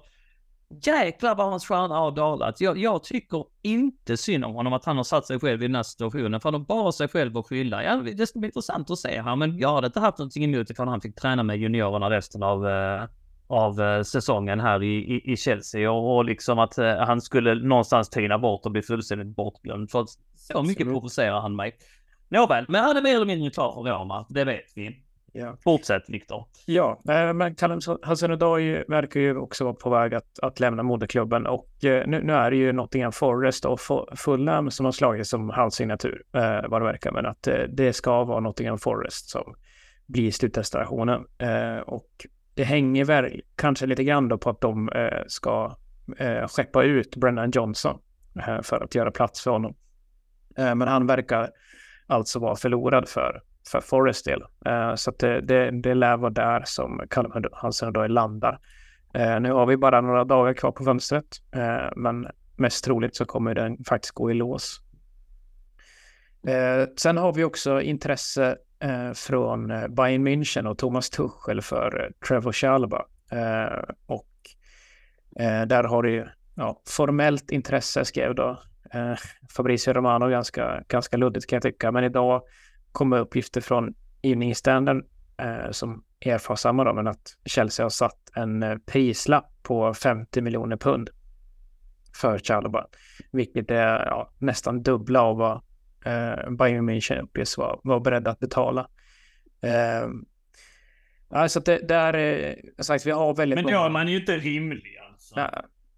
[0.85, 2.61] jäklar vad hans stjärna har dalat.
[2.61, 5.75] Jag, jag, tycker inte synd om honom att han har satt sig själv i den
[5.75, 7.83] här situationen, för han har bara sig själv att skylla.
[7.83, 10.69] Ja, det ska bli intressant att se här, men jag hade inte haft någonting emot
[10.69, 13.03] ifall han fick träna med juniorerna resten av, eh,
[13.53, 17.55] av eh, säsongen här i, i, i Chelsea och, och, liksom att eh, han skulle
[17.55, 19.91] någonstans tyna bort och bli fullständigt bortglömd.
[19.91, 21.75] För så mycket provocerar han mig.
[22.29, 24.99] Nåväl, men han är mer eller mindre klar för Roma, det vet vi.
[25.35, 25.57] Ja.
[25.63, 26.45] Fortsätt Viktor.
[26.65, 31.47] Ja, eh, men Callum Hudson-Odoi verkar ju också vara på väg att, att lämna moderklubben
[31.47, 33.79] och nu, nu är det ju Nottingham Forest och
[34.17, 38.23] Fulham som har slagit som halvsignatur eh, vad det verkar, men att eh, det ska
[38.23, 39.55] vara Nottingham Forest som
[40.05, 41.25] blir slutdestinationen.
[41.37, 45.75] Eh, och det hänger väl kanske lite grann då på att de eh, ska
[46.17, 47.99] eh, skeppa ut Brennan Johnson
[48.47, 49.75] eh, för att göra plats för honom.
[50.57, 51.49] Eh, men han verkar
[52.07, 53.41] alltså vara förlorad för,
[53.71, 54.43] för Forrest del.
[54.65, 58.59] Eh, så att det, det, det lär vara där som Callum Hansen då landar.
[59.13, 61.25] Eh, nu har vi bara några dagar kvar på fönstret,
[61.55, 64.82] eh, men mest troligt så kommer den faktiskt gå i lås.
[66.47, 72.03] Eh, sen har vi också intresse eh, från eh, Bayern München och Thomas Tuchel för
[72.03, 73.05] eh, Trevor Chalba.
[73.31, 74.29] Eh, och
[75.39, 78.61] eh, där har det ja, formellt intresse skrev då
[78.93, 79.13] eh,
[79.55, 81.91] Fabrizio Romano ganska, ganska luddigt kan jag tycka.
[81.91, 82.41] Men idag
[82.91, 85.05] kommer uppgifter från Evening Standard
[85.37, 90.77] eh, som erfar samma då, men att Chelsea har satt en prislapp på 50 miljoner
[90.77, 91.09] pund
[92.21, 92.87] för Chalba,
[93.31, 95.61] vilket är ja, nästan dubbla av vad
[96.05, 98.87] eh, Bayern München vara var beredda att betala.
[99.61, 100.09] Eh,
[101.29, 104.97] alltså det, där, eh, sagt, vi har väldigt Men då är man ju inte rimlig
[105.11, 105.35] alltså.
[105.35, 105.49] Nej,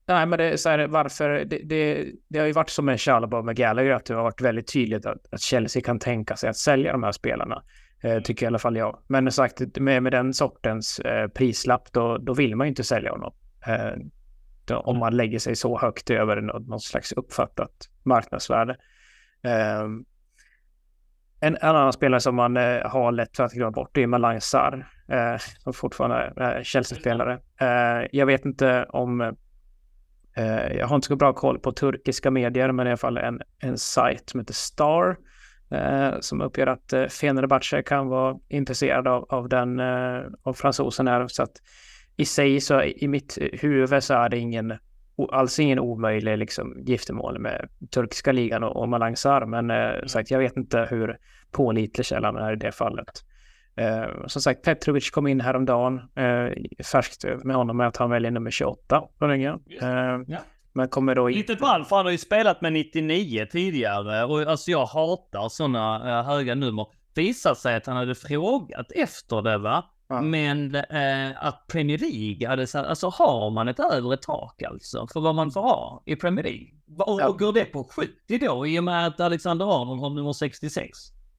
[0.08, 3.02] nej men det är så här, varför, det, det, det, har ju varit som med
[3.02, 6.50] Chalaba med Gallagher, att det har varit väldigt tydligt att, att Chelsea kan tänka sig
[6.50, 7.64] att sälja de här spelarna.
[8.06, 8.24] Eh, mm.
[8.24, 9.00] tycker i alla fall jag.
[9.08, 13.12] Men sagt, med, med den sortens eh, prislapp, då, då vill man ju inte sälja
[13.12, 13.34] honom.
[13.68, 13.92] Eh,
[14.66, 15.00] då, om mm.
[15.00, 18.78] man lägger sig så högt över något, något slags uppfattat marknadsvärde.
[19.46, 20.06] Ehm,
[21.40, 24.42] en, en, annan spelare som man eh, har lätt för att glömma bort är Malang
[24.42, 27.40] Sarr, eh, som fortfarande är eh, Chelsea-spelare.
[27.62, 29.22] Eh, jag vet inte om...
[30.38, 33.42] Eh, jag har inte så bra koll på turkiska medier, men i alla fall en,
[33.60, 35.18] en sajt som heter Star
[35.72, 39.80] eh, som uppger att eh, Fenerbahce kan vara intresserad av, av den,
[40.44, 41.28] av fransosen här.
[41.28, 41.62] Så att
[42.18, 44.74] i sig så i mitt huvud så är det ingen
[45.32, 50.08] alls ingen omöjlig liksom, giftermål med turkiska ligan och, och Malang Sar, men eh, mm.
[50.08, 51.18] sagt, jag vet inte hur
[51.52, 53.24] pålitlig källan är i det fallet.
[53.78, 56.48] Eh, som sagt, Petrovic kom in häromdagen, eh,
[56.92, 59.60] färskt med honom med att han väljer nummer 28 på ringen.
[59.82, 59.88] Eh,
[60.28, 60.40] ja.
[60.74, 64.72] Men kommer då Lite ball, för han har ju spelat med 99 tidigare och alltså
[64.72, 66.88] jag hatar sådana uh, höga nummer.
[67.16, 69.84] Visar sig att han hade frågat efter det va?
[70.08, 70.22] Ja.
[70.22, 75.20] Men eh, att Premier League hade så alltså har man ett övre tak alltså för
[75.20, 76.68] vad man får ha i Premier League?
[76.98, 77.28] Och, Ja.
[77.28, 80.88] och går det på 70 då i och med att Alexander Arnold har nummer 66?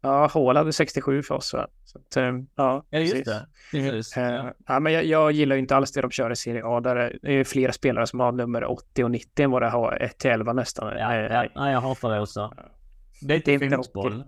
[0.01, 1.53] Ja, Hall hade 67 för oss.
[1.55, 1.67] va?
[1.85, 3.25] Så att, eh, ja, Ja, just precis.
[3.27, 3.47] det.
[3.71, 4.17] Precis.
[4.17, 4.53] Eh, Ja.
[4.67, 6.81] ja, men jag, jag gillar ju inte alls det de kör i Serie A.
[6.81, 10.03] Där det är fler spelare som har nummer 80 och 90 än vad det har
[10.03, 10.89] 1 till 11 nästan.
[10.99, 12.53] Ja, Eh, ja, ja, jag hatar det också.
[13.21, 14.25] Det är inte fotboll.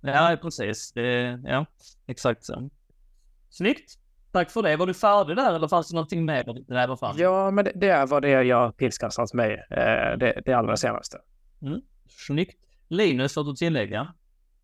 [0.00, 0.92] Ja, precis.
[0.92, 1.66] Det, ja,
[2.06, 2.70] exakt så.
[3.50, 3.94] Snyggt.
[4.32, 4.76] Tack för det.
[4.76, 6.64] Var du färdig där eller fanns det någonting mer?
[6.68, 7.14] Nej, vad fan.
[7.18, 9.52] Ja, men det, det var det jag tillskansat mig.
[9.70, 11.18] Eh, det, det allra senaste.
[12.26, 12.56] Snyggt.
[12.88, 14.14] Linus, har du att tillägga?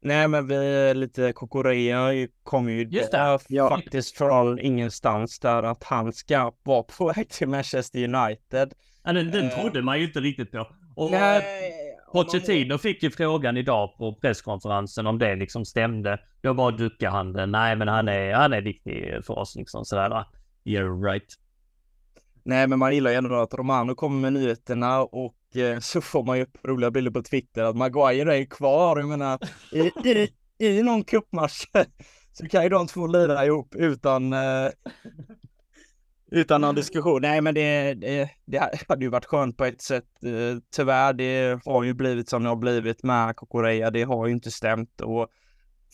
[0.01, 3.17] Nej men vi lite Kokorea kommer ju Just det.
[3.19, 3.69] där Ja.
[3.69, 8.73] faktiskt från ingenstans där att han ska vara på väg till Manchester United.
[9.05, 9.61] Ja, den, den Eh.
[9.61, 10.67] trodde man ju inte riktigt på.
[10.97, 11.73] Och Nej,
[12.15, 16.21] Pochettino fick ju frågan idag på presskonferensen om det liksom stämde.
[16.41, 17.47] Då bara duckade han det.
[17.47, 20.25] Nej, men han är, han är viktig för oss liksom sådär.
[20.65, 21.35] Yeah, right.
[22.43, 26.25] Nej, men man gillar ju ändå att Romano kommer med nyheterna och eh, så får
[26.25, 28.99] man ju upp roliga bilder på Twitter att Maguire är kvar.
[28.99, 29.39] Jag menar,
[29.73, 31.65] i, i, i någon cupmatch
[32.33, 34.69] så kan ju de två lira ihop utan eh,
[36.35, 37.23] utan någon diskussion.
[37.23, 40.05] Nej, men det, det, det hade ju varit skönt på ett sätt.
[40.25, 43.91] Eh, tyvärr, det har ju blivit som det har blivit med Kokorea.
[43.91, 45.29] Det har ju inte stämt och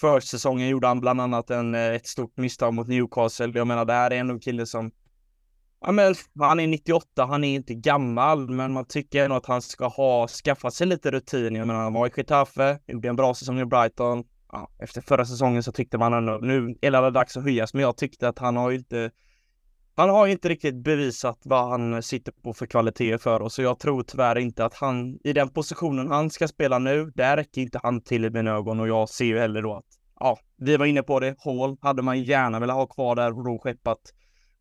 [0.00, 3.52] försäsongen gjorde han bland annat en, eh, ett stort misstag mot Newcastle.
[3.54, 4.90] Jag menar, det här är ändå en kille som
[5.82, 9.62] Ja, men han är 98, han är inte gammal, men man tycker ändå att han
[9.62, 11.54] ska ha skaffat sig lite rutin.
[11.54, 14.24] Jag menar, han var i Getafe, gjorde en bra säsong i Brighton.
[14.52, 17.82] Ja, efter förra säsongen så tyckte man ändå, nu är det dags att höjas, men
[17.82, 19.10] jag tyckte att han har ju inte
[20.00, 23.78] han har inte riktigt bevisat vad han sitter på för kvaliteter för oss, så jag
[23.78, 27.80] tror tyvärr inte att han i den positionen han ska spela nu, där räcker inte
[27.82, 29.84] han till i mina ögon och jag ser ju heller då att
[30.20, 33.44] ja, vi var inne på det, Hall hade man gärna velat ha kvar där och
[33.44, 34.00] då skeppat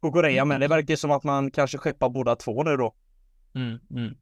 [0.01, 2.93] Korea, men det verkar som att man kanske skeppar båda två nu då.
[3.55, 4.13] Mm, mm.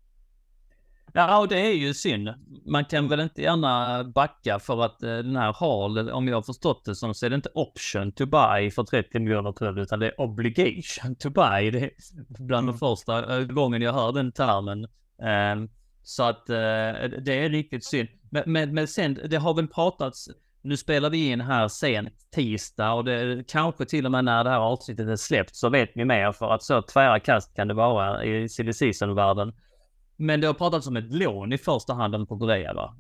[1.14, 2.30] Ja, och det är ju synd.
[2.66, 6.41] Man kan väl inte gärna backa för att eh, den här Hall, om jag har
[6.41, 9.99] förstått det som, så är det inte option to buy för 30 miljoner jag, utan
[9.99, 11.72] det är obligation to buy.
[11.72, 11.91] Det är
[12.28, 14.88] bland de första eh, gången jag hör den termen.
[15.24, 15.70] Ehm,
[16.03, 16.55] så att eh,
[17.26, 18.10] det är riktigt synd.
[18.32, 20.30] Men, men, men sen, det har väl pratats,
[20.62, 24.49] nu spelar vi in här sent tisdag och det kanske till och med när det
[24.49, 27.74] här avsnittet är släppt så vet vi mer för att så tvära kast kan det
[27.74, 29.53] vara i silly season-världen.
[30.18, 32.95] Men det har pratats om ett lån i första hand på Korea va?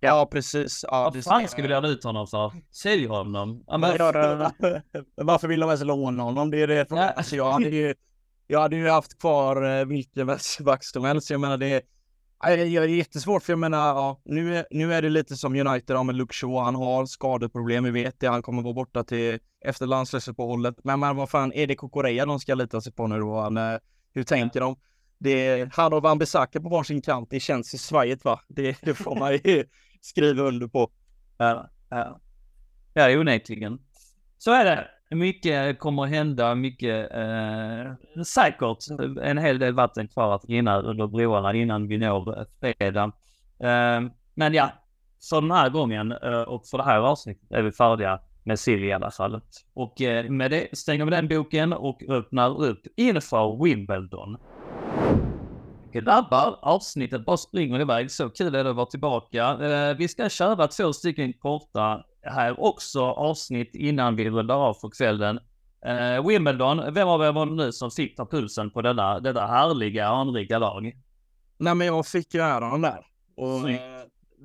[0.00, 0.84] Ja, precis.
[0.88, 2.52] Ja, Vad fan ska vi göra ut honom för?
[2.70, 3.64] Sälj honom.
[3.66, 3.98] Ja, men,
[5.16, 6.50] Varför vill de ens låna honom?
[6.50, 6.86] Det är det.
[6.90, 7.10] Ja.
[7.10, 7.94] Alltså, jag hade ju,
[8.46, 11.30] jag hade ju haft kvar eh, vilken vänsterback som helst.
[11.30, 11.82] Jag menar, det är,
[12.56, 15.96] det är jättesvårt för jag menar, ja, nu, är, nu är det lite som United
[15.96, 16.64] har med Luke Shaw.
[16.64, 18.26] Han har skadeproblem, vi vet det.
[18.26, 20.74] Han kommer vara borta till efter landslagsuppehållet.
[20.84, 23.40] Men, men vad fan, är det Kokorea de ska lita sig på nu då?
[23.40, 23.58] Han,
[24.14, 24.76] hur tänker de?
[25.18, 27.30] Det är han och Van Besaka på varsin kant.
[27.30, 28.40] Det känns ju svajigt va?
[28.48, 29.64] Det, det får man ju
[30.00, 30.90] skriva under på.
[31.38, 32.20] ja, ja.
[32.94, 33.78] ja, onekligen.
[34.38, 34.88] Så är det.
[35.10, 38.78] Mycket kommer att hända, mycket eh, säkert
[39.22, 43.12] en hel del vatten kvar att rinna under broarna innan vi når fredag.
[43.58, 44.70] Eh, men ja,
[45.30, 48.86] för den här gången eh, och för det här avsnittet är vi färdiga med Siri
[48.86, 49.40] i alla fall.
[49.74, 54.36] Och eh, med det stänger vi den boken och öppnar upp inför Wimbledon.
[55.94, 58.10] Grabbar, avsnittet bara springer iväg.
[58.10, 59.44] Så kul är det att vara tillbaka.
[59.48, 64.90] Eh, vi ska köra två stycken korta här också avsnitt innan vi rundar av för
[64.90, 65.40] kvällen.
[65.86, 69.46] Eh, Wimbledon, vem av er var det nu som fick ta pulsen på denna, detta
[69.46, 70.92] härliga anrika lag?
[71.58, 73.06] Nej, men jag fick ju äran där.
[73.36, 73.82] Och, Snyggt.
[73.82, 73.86] eh,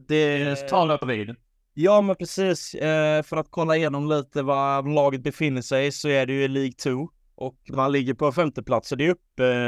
[0.07, 1.35] det, Ta det vid.
[1.73, 2.73] Ja, men precis.
[2.73, 6.71] Eh, för att kolla igenom lite var laget befinner sig så är det ju League
[6.71, 9.15] 2 och man ligger på femte plats så det är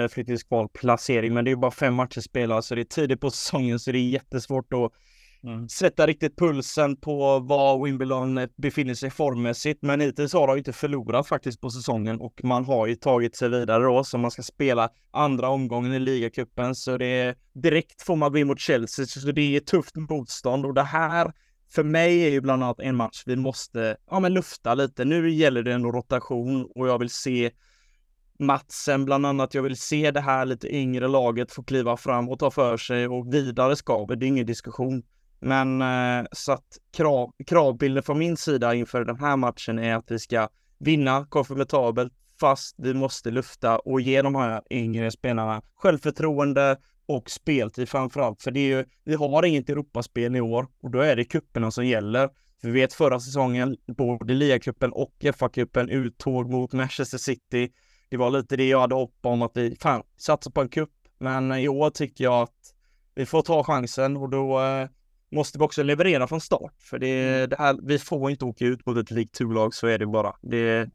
[0.03, 3.31] uppflyttningskval placering, men det är ju bara fem matcher spelade så det är tidigt på
[3.31, 4.91] säsongen så det är jättesvårt att
[5.43, 5.69] Mm.
[5.69, 9.81] sätta riktigt pulsen på var Wimbledon befinner sig formmässigt.
[9.81, 13.49] Men hittills har de inte förlorat faktiskt på säsongen och man har ju tagit sig
[13.49, 18.15] vidare då så man ska spela andra omgången i ligacupen så det är direkt får
[18.15, 21.31] man bli mot Chelsea så det är tufft motstånd och det här
[21.71, 25.05] för mig är ju bland annat en match vi måste ja, men lufta lite.
[25.05, 27.51] Nu gäller det en rotation och jag vill se
[28.39, 29.53] Matsen bland annat.
[29.53, 33.07] Jag vill se det här lite yngre laget få kliva fram och ta för sig
[33.07, 34.15] och vidare ska vi.
[34.15, 35.03] Det är ingen diskussion.
[35.39, 40.11] Men eh, så att krav, kravbilden från min sida inför den här matchen är att
[40.11, 40.47] vi ska
[40.79, 46.77] vinna komfortabelt fast vi måste lufta och ge de här yngre spelarna självförtroende
[47.15, 48.41] och speltid framförallt.
[48.41, 51.71] För det är ju, vi har inget Europaspel i år och då är det kupperna
[51.71, 52.29] som gäller.
[52.61, 57.71] Vi vet förra säsongen, både ligacupen och FA-cupen, uttåg mot Manchester City.
[58.09, 60.89] Det var lite det jag hade hopp om att vi, fan, satsar på en cup.
[61.19, 62.73] Men i år tycker jag att
[63.15, 64.87] vi får ta chansen och då eh,
[65.31, 66.73] måste vi också leverera från start.
[66.79, 67.49] För det, Mm.
[67.49, 70.33] det här, vi får inte åka ut mot ett League 2-lag, så är det bara.
[70.41, 70.89] Det,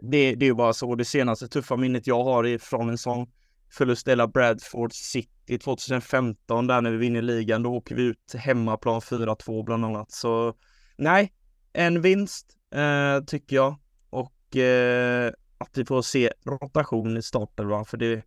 [0.00, 0.94] det, det är ju bara så.
[0.94, 3.26] Det senaste tuffa minnet jag har är från en sån
[3.70, 7.62] förlust Bradford City 2015 där när vi vinner ligan.
[7.62, 10.10] Då åker vi ut hemmaplan 4-2 bland annat.
[10.10, 10.54] Så
[10.96, 11.32] nej,
[11.72, 13.76] en vinst eh, tycker jag.
[14.10, 17.84] Och eh, att vi får se rotation i starten.
[17.84, 18.22] För det,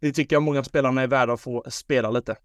[0.00, 2.36] det tycker jag många spelarna är värda att få spela lite.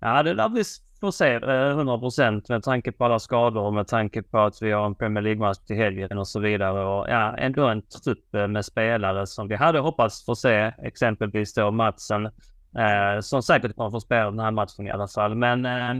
[0.00, 0.64] Ja, det lär bli
[1.04, 1.34] Får se
[1.70, 4.94] 100 procent med tanke på alla skador och med tanke på att vi har en
[4.94, 6.84] Premier League-match till helgen och så vidare.
[6.84, 11.54] Och ja, ändå en trupp eh, med spelare som vi hade hoppats få se, exempelvis
[11.54, 15.34] då Matsen, eh, som säkert kommer få spela den här matchen i alla fall.
[15.34, 15.90] Men eh,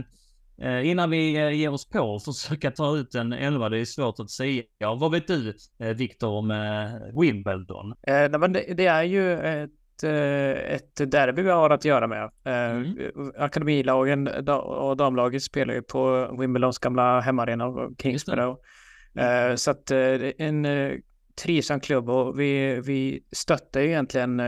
[0.61, 3.85] eh innan vi eh, ger oss på att försöka ta ut en elva, det är
[3.85, 4.63] svårt att säga.
[4.79, 7.91] Vad vet du, eh, Viktor, om eh, Wimbledon?
[7.91, 9.39] Eh, nej, men det, det är ju
[10.03, 12.23] ett, eh, ett derby vi har att göra med.
[12.23, 12.97] Eh, Mm.
[13.37, 14.27] Akademilagen
[14.57, 18.57] och damlaget spelar ju på Wimbledons gamla hemmaarena, Kings Meadow.
[19.17, 20.67] Eh, så att en
[21.43, 24.39] trivsam klubb och vi, vi stöttar ju egentligen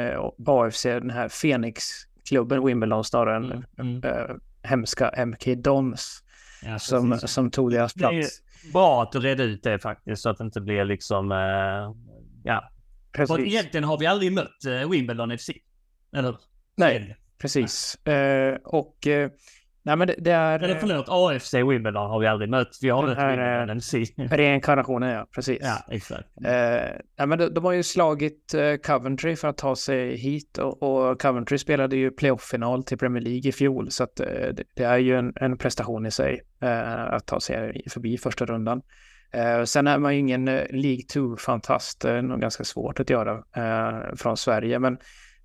[0.48, 4.40] AFC, den här Phoenix-klubben Wimbledon snarare än Mm, mm.
[4.64, 6.24] hemska MK Dons
[6.66, 7.30] Ja, som, precis.
[7.32, 8.42] som tog deras Det är plats.
[8.74, 11.92] bra att du redde ut det faktiskt så att det inte blir liksom, eh,
[13.18, 13.28] ja.
[13.28, 13.54] För Precis.
[13.54, 15.50] egentligen har vi aldrig mött eh, Wimbledon FC.
[16.16, 16.38] Eller hur?
[16.78, 18.06] Nej, precis.
[18.08, 19.30] Eh, och eh,
[19.84, 22.78] nej, men det, det är Eller förlåt, AFC Wimbledon har vi aldrig mött.
[22.82, 23.94] Vi har mött Wimbledon FC.
[24.38, 25.58] reinkarnationen, ja, precis.
[25.62, 26.28] ja, exakt.
[26.46, 26.52] Eh,
[27.18, 31.22] nej, men de, de har ju slagit Coventry för att ta sig hit och, och
[31.22, 35.16] Coventry spelade ju playoff-final till Premier League i fjol så att det, det är ju
[35.16, 36.42] en, en prestation i sig
[37.10, 38.82] att ta sig förbi första rundan.
[39.32, 43.10] Eh, sen är man ju ingen eh, League 2-fantast, det är nog ganska svårt att
[43.10, 44.98] göra eh, från Sverige men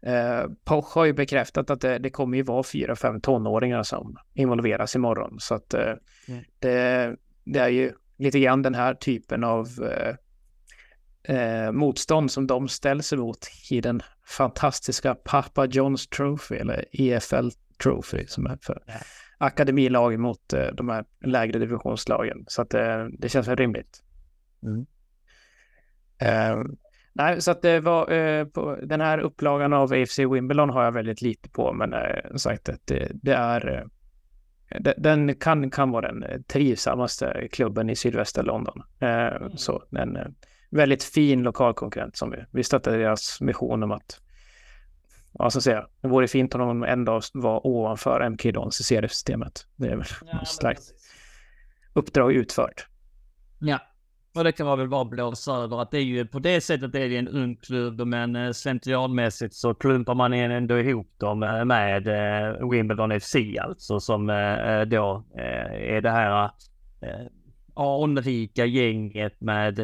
[0.06, 4.16] eh, Poch har ju bekräftat att det, det kommer ju vara fyra, fem tonåringar som
[4.34, 5.94] involveras imorgon så att eh,
[6.28, 6.44] Mm.
[6.58, 12.68] det, det är ju lite grann den här typen av eh, eh, motstånd som de
[12.68, 17.48] ställs emot i den fantastiska Papa John's Trophy eller EFL
[17.82, 18.82] Trophy som är för.
[19.42, 22.44] Akademilag mot eh, de här lägre divisionslagen.
[22.48, 24.02] Så att eh, det känns väl rimligt.
[24.62, 24.86] Mm.
[26.18, 26.64] Eh,
[27.12, 30.92] nej, så att det var eh, på den här upplagan av AFC Wimbledon har jag
[30.92, 35.70] väldigt lite på, men eh, som sagt att det, det är eh, de- den kan,
[35.70, 38.82] kan vara den trivsammaste klubben i sydvästra London.
[39.00, 40.26] Eh, Så en eh,
[40.70, 44.20] väldigt fin lokal konkurrent som vi, vi stöttar deras mission om att
[45.32, 45.86] Ja, så säger jag.
[46.00, 49.66] Det vore fint om de en dag var ovanför MK Dons i seriesystemet.
[49.76, 50.82] Det är väl Ja, starkt
[51.92, 52.86] uppdrag utfört.
[53.58, 53.78] Ja.
[54.34, 56.94] Och det kan man väl bara blåsa över att det är ju på det sättet
[56.94, 61.64] är det en ung klubb men eh, slentrianmässigt så klumpar man ändå ihop dem eh,
[61.64, 64.26] med eh, Wimbledon FC alltså som
[64.86, 66.50] då är det här
[67.74, 69.80] anrika gänget med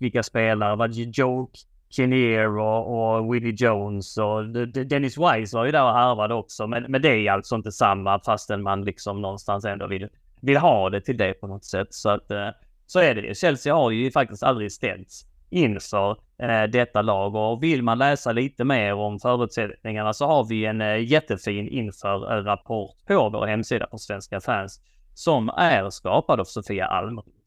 [0.00, 1.50] vilka spelare, vad Joe
[1.90, 6.66] Kinnear och, och Willie Jones och Dennis Wise var ju där och harvade också.
[6.66, 10.08] Men, men det är alltså inte samma fastän man liksom någonstans ändå vill,
[10.40, 11.88] vill ha det till det på något sätt.
[11.90, 12.48] Så att eh,
[12.86, 13.34] så är det ju.
[13.34, 16.10] Chelsea har ju faktiskt aldrig ställts inför
[16.42, 17.34] eh, detta lag.
[17.34, 22.96] Och vill man läsa lite mer om förutsättningarna så har vi en eh, jättefin inför-rapport
[23.06, 24.80] på vår hemsida för svenska fans
[25.14, 27.37] som är skapad av Sofia Almroth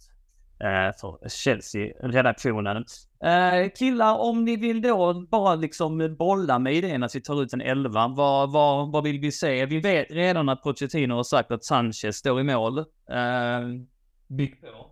[1.01, 2.85] för Chelsea-redaktionen.
[3.23, 7.53] Eh, killar, om ni vill då bara liksom bolla med idén att vi tar ut
[7.53, 9.65] en elva, vad, vad, vad vill vi se?
[9.65, 12.77] Vi vet redan att Pochettino har sagt att Sanchez står i mål.
[12.77, 12.85] Eh,
[14.27, 14.91] bygg på.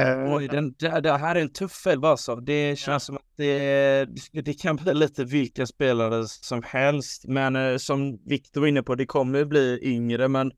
[0.00, 2.36] Eh, Oj, den, det, det här är en tuff elva alltså.
[2.36, 7.24] Det känns som att det, det kan bli lite vilka spelare som helst.
[7.28, 10.28] Men eh, som Viktor var inne på, det kommer bli yngre.
[10.28, 10.52] Men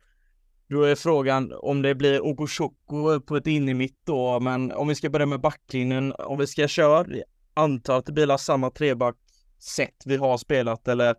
[0.69, 4.41] då är frågan om det blir Ogoshoko på ett in i mitt då.
[4.41, 7.07] Men om vi ska börja med backlinjen, om vi ska köra,
[7.55, 9.17] antar att det blir samma treback
[9.59, 11.15] sätt vi har spelat eller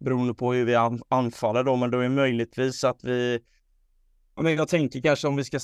[0.00, 0.74] beroende på hur vi
[1.08, 1.76] anfaller då.
[1.76, 3.40] Men då är möjligtvis att vi,
[4.40, 5.58] men jag tänker kanske om vi ska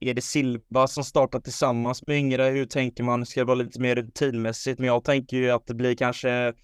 [0.00, 2.44] är det Silva som startar tillsammans med yngre?
[2.44, 3.26] Hur tänker man?
[3.26, 4.78] Ska det vara lite mer rutinmässigt?
[4.78, 6.54] Men jag tänker ju att det blir kanske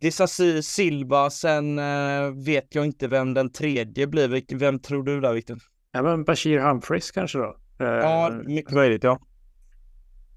[0.00, 4.56] Disasi Silva, sen eh, vet jag inte vem den tredje blir.
[4.58, 5.58] Vem tror du där Viktor?
[5.92, 7.56] ja, men Bashir Humphries kanske då.
[7.80, 9.18] Eh, Ja, mycket möjligt ja.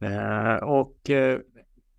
[0.01, 1.39] eh, och eh,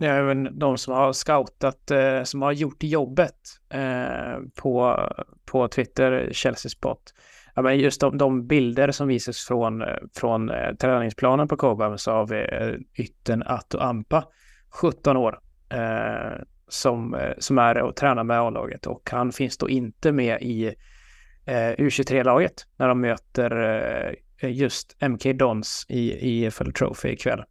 [0.03, 3.35] även de som har scoutat, eh, som har gjort jobbet
[3.69, 5.01] eh, på,
[5.45, 7.15] på Twitter, Chelsea Spot.
[7.55, 9.85] Ja, men just de, de bilder som visas från,
[10.17, 14.25] från eh, träningsplanen på Cobhams av eh, ytten Atto Ampa,
[14.71, 15.39] 17 år,
[15.69, 16.39] eh,
[16.69, 20.67] som, eh, som är och tränar med A-laget och han finns då inte med i
[21.45, 23.51] eh, U23-laget när de möter
[24.41, 27.45] eh, just MK Dons i, EFL Trophy ikväll.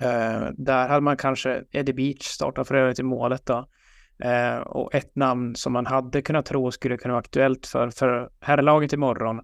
[0.00, 3.68] Eh, där hade man kanske Eddie Beach starta för övrigt i målet då.
[4.24, 8.30] Eh, och ett namn som man hade kunnat tro skulle kunna vara aktuellt för, för
[8.40, 9.38] herrlaget imorgon.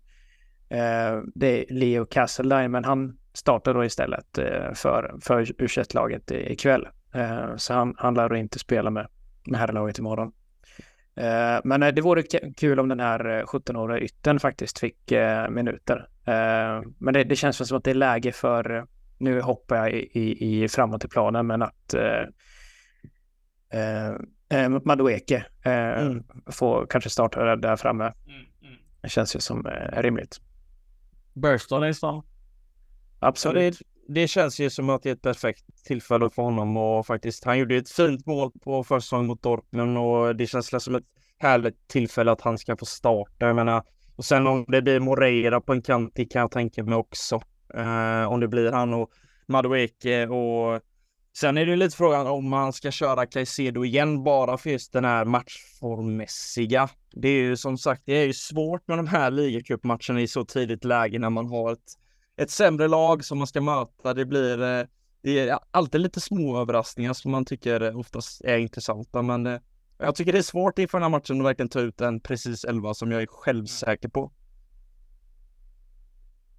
[0.69, 6.89] Eh, det är Leo Castledine, men han startar då istället eh, för, för U21-laget ikväll.
[7.15, 9.07] Eh, så han, han lär då inte spela med,
[9.47, 10.33] med herrlaget imorgon.
[11.17, 12.23] Eh, men eh, det vore
[12.57, 15.13] kul om den här 17-åriga ytten faktiskt fick
[15.51, 16.09] minuter.
[16.99, 18.87] Men det, det känns som att det är läge för,
[19.19, 21.95] nu hoppar jag i, i, i framåt i planen, men att
[24.49, 26.25] eh, Madueke eh, mm.
[26.47, 28.05] får kanske starta där framme.
[28.05, 28.79] Mm, mm.
[29.01, 30.41] Det känns ju som eh, rimligt.
[31.33, 32.23] Burston är stan.
[33.19, 33.83] Absolut.
[34.09, 37.59] Det, känns ju som att det är ett perfekt tillfälle för honom och faktiskt, han
[37.59, 41.05] gjorde ett fint mål på försäsongen mot Dortmund och det känns som ett
[41.39, 43.47] härligt tillfälle att han ska få starta.
[43.47, 43.83] Jag menar,
[44.17, 47.43] och sen om det blir Moreira på en kant, det kan jag tänka mig också.
[47.75, 49.11] Eh, om det blir han och
[49.47, 50.81] Madueke och
[51.37, 55.05] Sen är det lite frågan om man ska köra Caicedo igen bara för just den
[55.05, 56.89] här matchformmässiga.
[57.13, 60.45] Det är ju som sagt, det är ju svårt med de här ligacupmatcherna i så
[60.45, 61.99] tidigt läge när man har ett,
[62.37, 64.15] ett sämre lag som man ska möta.
[64.15, 64.87] Det blir eh,
[65.23, 69.61] det är alltid lite små överraskningar som man tycker oftast är intressanta, men eh,
[69.99, 72.65] jag tycker det är svårt inför den här matchen att verkligen ta ut en precis
[72.65, 74.33] elva som jag är självsäker på.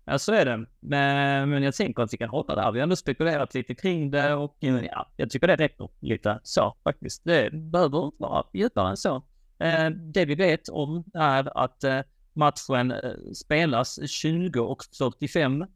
[0.06, 0.66] Ja, så är det.
[0.80, 2.72] Men, men jag tänker att vi kan hoppa där.
[2.72, 6.40] Vi har ändå spekulerat lite kring det och eh, ja, jag tycker det räcker lite
[6.44, 7.24] så faktiskt.
[7.24, 9.16] Det behöver inte vara djupare än så.
[9.60, 12.00] Eh, det vi vet om är att eh,
[12.36, 15.68] matchen eh, spelas 20.45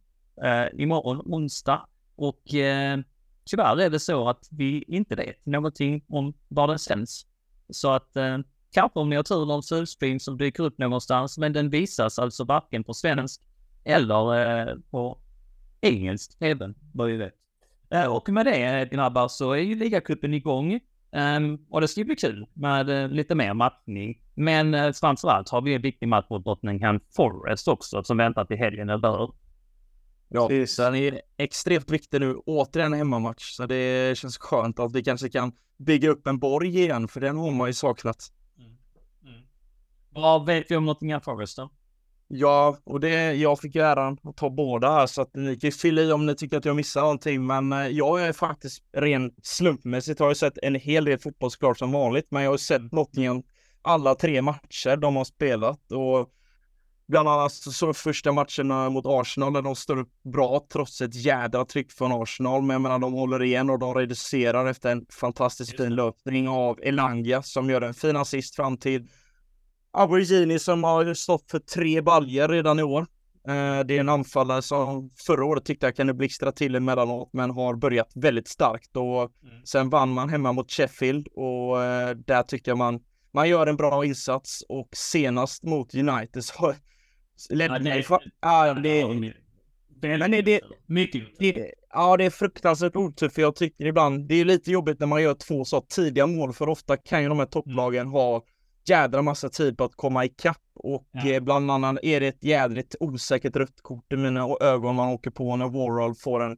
[0.43, 1.85] eh, imorgon onsdag
[2.15, 2.99] och eh,
[3.45, 7.25] tyvärr är det så att vi inte vet någonting om var den sänds.
[7.69, 8.37] Så att eh,
[8.71, 12.43] kanske om ni har tur någon surfstream som dyker upp någonstans, men den visas alltså
[12.43, 13.41] varken på svensk
[13.83, 15.19] eller eh, på
[15.81, 17.33] engelsk även, vad vi vet.
[17.89, 20.79] Eh, och med det eh, grabbar så är ju ligacupen igång.
[21.11, 24.21] Um, och det ska bli kul med uh, lite mer matchning.
[24.35, 28.57] Men uh, framförallt har vi en viktig match mot Nottingham Forest också som väntar till
[28.57, 29.29] helgen eller
[30.31, 30.77] Ja, Precis.
[30.77, 32.35] den är extremt viktig nu.
[32.45, 37.07] Återigen hemmamatch, så det känns skönt att vi kanske kan bygga upp en borg igen,
[37.07, 38.31] för den har man ju saknat.
[38.57, 38.77] Mm.
[39.23, 39.47] Mm.
[40.09, 41.69] Vad vet vi om Nottingham Forest då?
[42.31, 45.71] Ja, och det, jag fick ju äran att ta båda här så att ni kan
[45.71, 47.45] fylla i om ni tycker att jag missar någonting.
[47.45, 51.77] Men eh, jag är faktiskt ren slumpmässigt har jag sett en hel del fotboll såklart
[51.77, 52.27] som vanligt.
[52.29, 52.91] Men jag har sett.
[52.91, 53.43] Nottingham
[53.81, 56.29] alla tre matcher de har spelat och
[57.07, 61.65] bland annat så första matcherna mot Arsenal där de står upp bra trots ett jädra
[61.65, 62.61] tryck från Arsenal.
[62.61, 66.79] Men jag menar de håller igen och de reducerar efter en fantastiskt fin löpning av
[66.83, 69.07] Elanga som gör en fin assist fram till
[69.91, 73.05] Aborigini som har stått för tre baljer redan i år.
[73.47, 77.51] Eh, det är en anfallare som förra året tyckte jag kunde blixtra till emellanåt men
[77.51, 79.65] har börjat väldigt starkt och mm.
[79.65, 82.99] sen vann man hemma mot Sheffield och eh, där tycker jag man
[83.31, 86.73] man gör en bra insats och senast mot United så
[87.49, 88.05] ledde ja, det,
[88.41, 88.73] ja,
[90.01, 91.23] det, men det, det, mycket.
[91.39, 95.07] Det, ja, det är fruktansvärt otufft för jag tycker ibland det är lite jobbigt när
[95.07, 98.13] man gör två så tidiga mål för ofta kan ju de här topplagen mm.
[98.13, 98.43] ha
[98.85, 101.31] jädra massa tid på att komma ikapp och ja.
[101.31, 105.31] Eh, bland annat är det ett jädrigt osäkert rött kort i mina ögon man åker
[105.31, 106.57] på när Warhol får en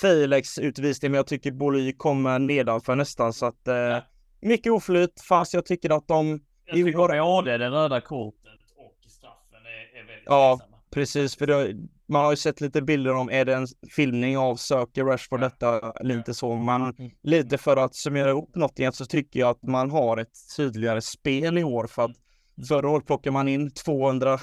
[0.00, 4.02] Felix utvisning men jag tycker Boly kommer nedanför nästan så att eh, ja.
[4.40, 9.66] mycket oflyt fast jag tycker att de jag tycker både det röda kortet och straffen
[9.66, 10.60] är, är väldigt Ja.
[10.90, 11.74] Precis för det,
[12.08, 15.92] man har ju sett lite bilder om, är det en filmning av söker Rashford detta
[16.00, 17.10] lite så, men mm.
[17.22, 21.58] lite för att summera något igen så tycker jag att man har ett tydligare spel
[21.58, 22.66] i år för att mm.
[22.68, 24.38] förra året plockade man in 200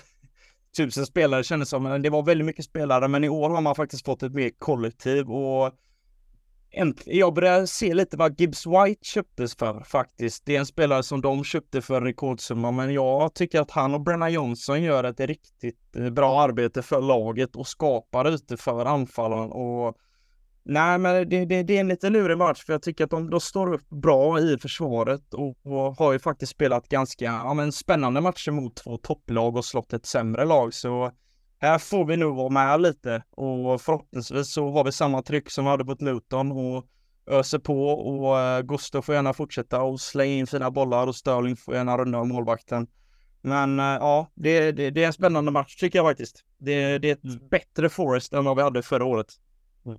[0.80, 4.06] 000 spelare kändes som, det var väldigt mycket spelare, men i år har man faktiskt
[4.06, 5.74] fått ett mer kollektiv och
[7.06, 10.45] jag börjar se lite vad Gibbs White köptes för faktiskt.
[10.45, 14.02] Det är en spelare som de köpte för rekordsumma, men jag tycker att han och
[14.02, 19.52] Brenna Johnson gör ett riktigt eh, bra arbete för laget och skapar ute för anfallen
[19.52, 19.98] och
[20.69, 23.30] Nej, men det, det, det, är en lite lurig match för jag tycker att de,
[23.30, 27.72] de står upp bra i försvaret och, och, har ju faktiskt spelat ganska ja, men
[27.72, 30.73] spännande matcher mot två topplag och slått ett sämre lag.
[30.73, 31.11] Så
[31.60, 35.66] här får vi nog vara med lite och förhoppningsvis så har vi samma tryck som
[35.66, 36.86] vi hade på Luton och
[37.28, 41.56] öser på och uh, Gustav får gärna fortsätta och slänga in fina bollar och Sterling
[41.56, 42.88] får gärna runda av målvakten.
[43.42, 46.44] Men uh, ja, det, det, det, är en spännande match tycker jag faktiskt.
[46.58, 47.48] Det, det är ett mm.
[47.52, 49.28] bättre Forest än vad vi hade förra året.
[49.86, 49.98] Mm.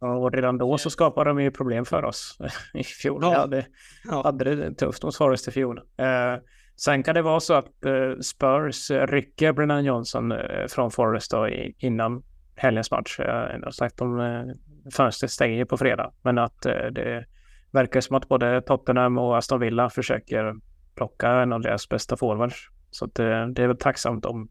[0.00, 2.38] Ja, och redan då så skapade de ju problem för oss
[2.74, 3.20] i fjol.
[3.22, 3.30] Ja.
[3.30, 3.66] Vi hade,
[4.04, 4.22] ja.
[4.22, 5.78] hade det tufft mot Forest i fjol.
[5.78, 6.42] Uh,
[6.80, 11.48] sen kan det vara så att eh, Spurs rycker Brennan Johnson eh, från Forest då,
[11.78, 12.22] innan
[12.56, 13.16] helgens match.
[13.18, 14.44] Jag har sagt om eh,
[14.92, 16.12] fönstret stänger på fredag.
[16.22, 17.26] Men att det
[17.70, 20.54] verkar som att både Tottenham och Aston Villa försöker
[20.94, 22.68] plocka en av deras bästa forwards.
[22.90, 24.48] Så det, det, är väl tacksamt om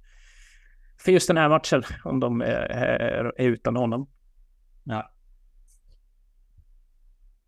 [0.99, 4.09] för just den här matchen om de är, är, är utan honom.
[4.83, 5.11] Ja.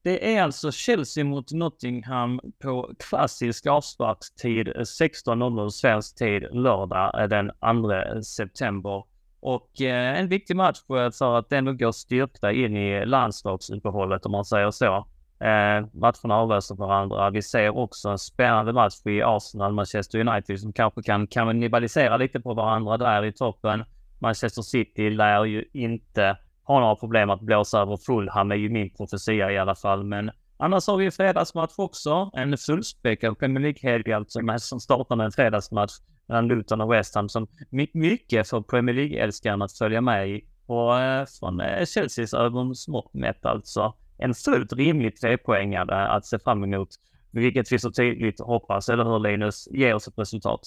[0.03, 7.27] Det är alltså Chelsea mot Nottingham på klassisk avsparkstid eh, 16.00 svensk tid lördag eh,
[7.27, 7.51] den
[7.81, 9.03] 2 eh, september.
[9.39, 14.45] Och eh, en viktig match för att ändå gå styrkta in i landslagsuppehållet om man
[14.45, 15.07] säger så.
[15.39, 17.29] Eh, matcherna avlöser varandra.
[17.29, 22.53] Vi ser också en spännande match i Arsenal-Manchester United som kanske kan kannibalisera lite på
[22.53, 23.83] varandra där i toppen.
[24.19, 26.37] Manchester City lär ju inte
[26.69, 30.03] har några problem att blåsa över Fulham är ju min profetia i alla fall.
[30.03, 32.29] Men annars har vi fredagsmatch också.
[32.33, 35.91] En fullspäckad Premier League-helg alltså som startar med en fredagsmatch
[36.27, 37.47] mellan Luton och West Ham som
[37.93, 40.45] mycket för Premier League-älskaren att följa med i.
[40.65, 46.39] Och eh, från eh, Chelseas ögon smått mätt alltså en fullt rimlig trepoängare att se
[46.39, 46.89] fram emot.
[47.31, 50.61] Vilket vi så tydligt hoppas, eller hur Linus, ger oss ett resultat.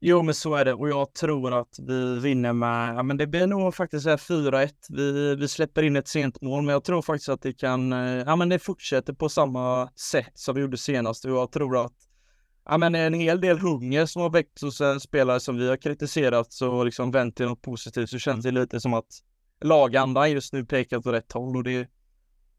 [0.00, 0.74] Jo, men så är det.
[0.74, 4.70] Och jag tror att vi vinner med, ja men det blir nog faktiskt 4-1.
[4.88, 8.22] Vi, vi släpper in ett sent mål, men jag tror faktiskt att det kan, eh,
[8.26, 11.24] ja men det fortsätter på samma sätt som vi gjorde senast.
[11.24, 11.92] Och jag tror att
[12.64, 15.76] ja men en hel del hunger som har väckts hos en spelare som vi har
[15.76, 19.22] kritiserat så liksom vänt till något positivt så känns det lite som att
[19.64, 21.56] lagandan just nu pekar åt rätt håll.
[21.56, 21.88] Och det,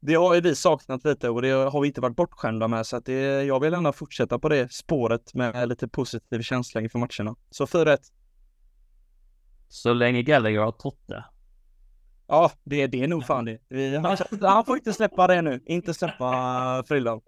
[0.00, 2.96] det har ju vi saknat lite och det har vi inte varit bortskämda med så
[2.96, 7.36] att det, jag vill gärna fortsätta på det spåret med lite positiv känsla inför matcherna.
[7.50, 7.98] Så 4-1.
[9.68, 11.24] Så länge Gallagher har Totte.
[12.26, 13.58] Ja, det, det är nog fan det.
[13.68, 15.60] Vi, han, han får inte släppa det nu.
[15.66, 17.20] Inte släppa frillan.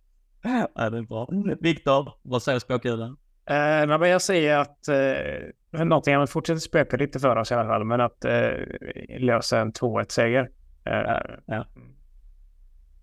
[0.43, 1.28] Ja, det är bra.
[1.61, 3.16] Viktor, vad säger spåkulan?
[3.47, 7.85] Eh, men jag säger att eh, Nottingham fortsätter spöka lite för oss i alla fall,
[7.85, 8.51] men att eh,
[9.19, 10.51] lösa en 2-1-seger.
[10.85, 11.66] Eh, ja.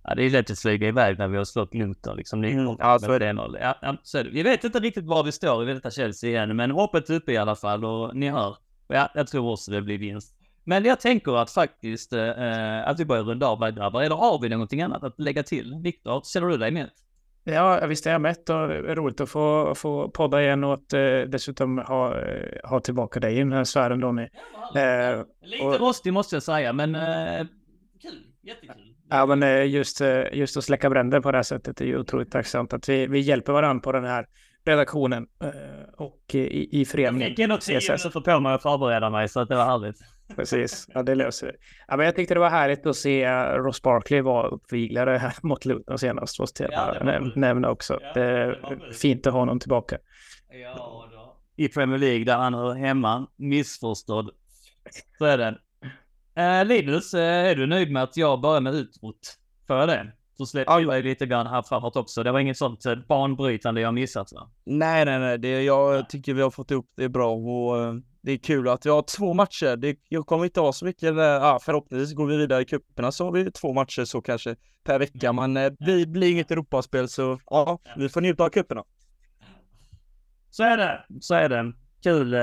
[0.09, 2.43] Ja, det är lätt att flyga iväg när vi har slått Luton liksom.
[2.43, 3.59] Mm, ja, så är det.
[3.59, 4.29] Ja, ja, så är det.
[4.29, 7.31] Vi vet inte riktigt var vi står i detta Chelsea igen, men hoppet är uppe
[7.31, 8.57] i alla fall och ni hör.
[8.87, 10.35] Ja, jag tror också det blir vinst.
[10.63, 14.01] Men jag tänker att faktiskt eh, att vi börjar runda av här grabbar.
[14.01, 15.75] Eller har vi någonting annat att lägga till?
[15.83, 16.89] Viktor, känner du dig med?
[17.43, 20.73] Ja, visst är jag mätt och det är roligt att få, få podda igen och
[20.73, 24.27] att eh, dessutom ha, eh, ha tillbaka dig i den här sfären Donny.
[24.75, 25.79] Eh, Lite och...
[25.79, 27.45] rostig måste jag säga, men eh,
[28.01, 28.88] kul, jättekul.
[29.09, 31.99] Ja, men eh, just, eh, just att släcka bränder på det här sättet är ju
[31.99, 34.25] otroligt tacksamt att vi, vi hjälper varandra på den här
[34.65, 35.49] redaktionen eh,
[35.97, 37.19] och i, i föreningen.
[37.19, 39.95] Jag fick ändå tio minuter på mig att förbereda mig så att det var härligt.
[40.35, 41.53] Precis, ja det löser vi.
[41.87, 45.65] Ja, men jag tyckte det var härligt att se Ross Barkley vara uppviglare här mot
[45.65, 46.39] Luton senast.
[46.39, 47.99] Måste jag ja, näm nämna också.
[48.01, 49.97] Ja, det är fint att ha honom tillbaka.
[50.63, 51.05] Ja.
[51.55, 54.29] I Premier League där han är hemma, missförstådd.
[55.17, 55.57] Så är det.
[56.39, 59.37] Eh, Linus, eh, är du nöjd med att jag börjar med utrot?
[59.67, 60.13] Jag det?
[60.37, 62.23] Så släpper jag lite grann här framåt också.
[62.23, 64.49] Det var inget sånt eh, banbrytande jag missat va?
[64.65, 65.37] Nej, nej, nej.
[65.37, 68.85] Det, jag tycker vi har fått ihop det bra och eh, det är kul att
[68.85, 69.75] vi har två matcher.
[69.75, 73.25] Det, jag kommer inte ha så mycket, ja, förhoppningsvis går vi vidare i cuperna så
[73.25, 75.29] har vi två matcher så kanske per vecka.
[75.29, 75.53] Mm.
[75.53, 78.83] Men eh, vi blir inget Europaspel så ja, vi får njuta av cuperna.
[80.49, 81.73] Så är det, så är det
[82.03, 82.41] kul eh,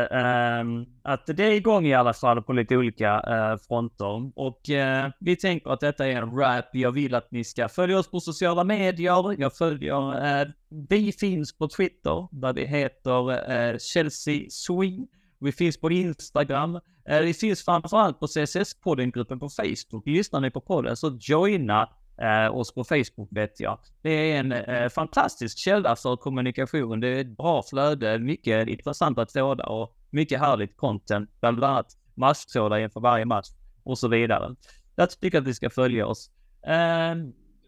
[1.02, 4.38] att det är igång i alla fall på lite olika eh, fronter.
[4.38, 6.64] Och eh, vi tänker att detta är en rap.
[6.72, 9.40] Jag vill att ni ska följa oss på sociala medier.
[9.40, 10.46] Jag följer, eh,
[10.88, 15.08] vi finns på Twitter där vi heter eh, Chelsea Swing.
[15.40, 16.80] Vi finns på Instagram.
[17.08, 20.06] Eh, vi finns framförallt på CSS-podden-gruppen på Facebook.
[20.06, 23.78] Lyssnar ni på podden så joina eh, oss på Facebook vet jag.
[24.02, 27.00] Det är en eh, fantastisk källa för kommunikation.
[27.00, 32.78] Det är ett bra flöde, mycket intressanta trådar och mycket härligt content, bland annat matchtrådar
[32.78, 33.48] inför varje match
[33.82, 34.54] och så vidare.
[34.96, 36.30] Jag tycker att vi ska följa oss.
[36.66, 37.14] Eh,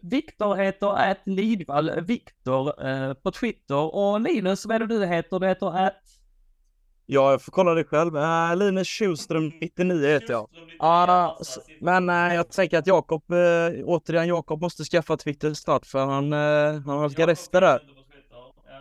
[0.01, 5.39] Viktor heter att Lidvall Viktor eh, på Twitter och Linus, vad är det du heter?
[5.39, 6.18] Du heter att
[7.11, 8.17] Ja, jag får kolla det själv.
[8.17, 10.49] Äh, Linus Tjurström 99 heter jag.
[10.79, 11.37] Ja,
[11.79, 13.37] men äh, jag tänker att Jakob, äh,
[13.85, 16.39] återigen Jakob måste skaffa Twitter snart för han, äh,
[16.85, 17.79] han har rester där.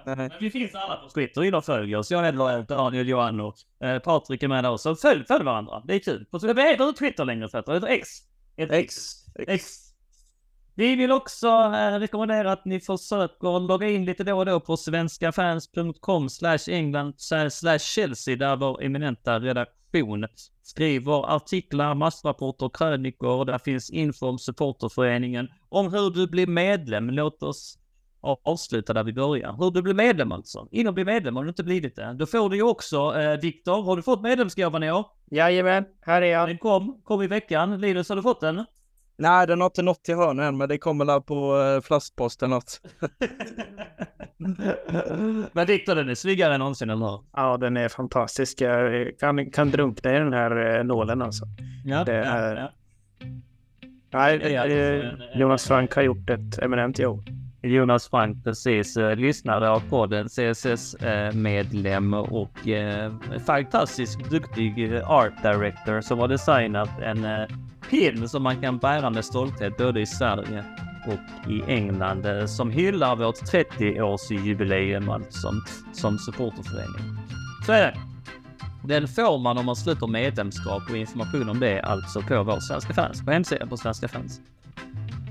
[0.04, 2.10] Men vi finns alla på Twitter, in och följ oss.
[2.10, 4.96] Jag heter Daniel Johan och eh, Patrik är med där också.
[4.96, 6.26] Följ, följ varandra, det är kul.
[6.30, 7.48] Vad heter du Twitter längre?
[7.52, 8.08] Det heter X.
[8.56, 8.72] X.
[8.72, 8.96] X.
[9.48, 9.87] X.
[10.78, 14.76] Vi vill också eh, rekommendera att ni försöker logga in lite då och då på
[14.76, 17.14] svenskafans.com slash England
[17.50, 20.26] slash Chelsea där vår eminenta redaktion
[20.62, 23.44] skriver artiklar, massrapporter, krönikor.
[23.44, 27.10] Där finns info om supporterföreningen, om hur du blir medlem.
[27.10, 27.78] Låt oss
[28.20, 29.56] avsluta där vi börjar.
[29.58, 30.68] Hur du blir medlem alltså.
[30.70, 32.14] In och bli medlem om du inte blivit det.
[32.18, 35.06] Då får du ju också, eh, Viktor, har du fått medlemsgåvan i år?
[35.30, 36.48] Jajamän, här är jag.
[36.48, 37.80] Den kom, kom i veckan.
[37.80, 38.64] Linus, har du fått den?
[39.20, 42.50] Nej, den har inte nått till hörnen än, men det kommer där på eh, flaskposten
[42.50, 42.80] något.
[45.52, 47.20] men Viktor, den är snyggare än någonsin, eller hur?
[47.32, 48.60] Ja, den är fantastisk.
[48.60, 51.44] Jag kan, kan drunkna i den här eh, nålen alltså.
[51.84, 52.70] Ja, Det ja, är- ja.
[54.10, 57.22] Nej, Det är alltså eh, Jonas Frank har gjort ett eminent jobb.
[57.68, 63.12] Jonas Frank, precis, eh, lyssnare av podden, CSS-medlem eh, och eh,
[63.46, 67.46] fantastiskt duktig eh, art director som har designat en eh,
[67.90, 70.64] film som man kan bära med stolthet både i Sverige
[71.06, 75.52] och i England eh, som hyllar vårt 30-årsjubileum alltså
[75.92, 77.18] som supporterförening.
[77.66, 77.94] Så är det.
[78.84, 82.94] Den får man om man sluter medlemskap och information om det alltså på vår Svenska
[82.94, 84.40] fans, på hemsidan på Svenska fans.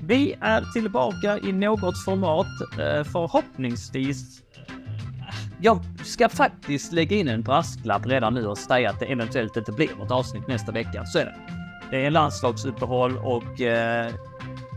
[0.08, 4.42] Vi är tillbaka i något format, eh, förhoppningsvis.
[5.60, 9.72] Jag ska faktiskt lägga in en brasklapp redan nu och säga att det eventuellt inte
[9.72, 11.04] blir något avsnitt nästa vecka.
[11.06, 11.36] Så är det.
[11.90, 14.12] Det är landslagsuppehåll och eh,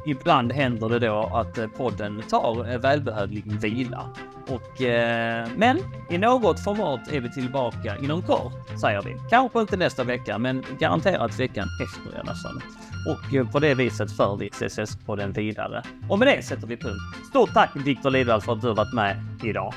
[0.06, 4.06] ibland händer det då att eh, podden tar eh, välbehövlig vila.
[4.48, 5.80] Och, eh, men
[6.10, 9.18] i något format är vi tillbaka inom kort, säger vi.
[9.30, 12.62] Kanske inte nästa vecka, men garanterat veckan efter i alla fall.
[13.08, 15.84] Och eh, på det viset för vi CSS-podden vidare.
[16.10, 17.28] Och med det sätter vi punkt.
[17.30, 19.74] Stort tack Viktor Lidvall för att du har varit med idag.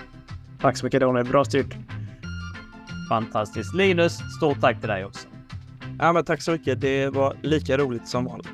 [0.61, 1.75] Tack så mycket Daniel, bra styrt.
[3.09, 3.75] Fantastiskt.
[3.75, 5.29] Linus, stort tack till dig också.
[5.99, 6.81] Ja, men tack så mycket.
[6.81, 8.49] Det var lika roligt som vanligt.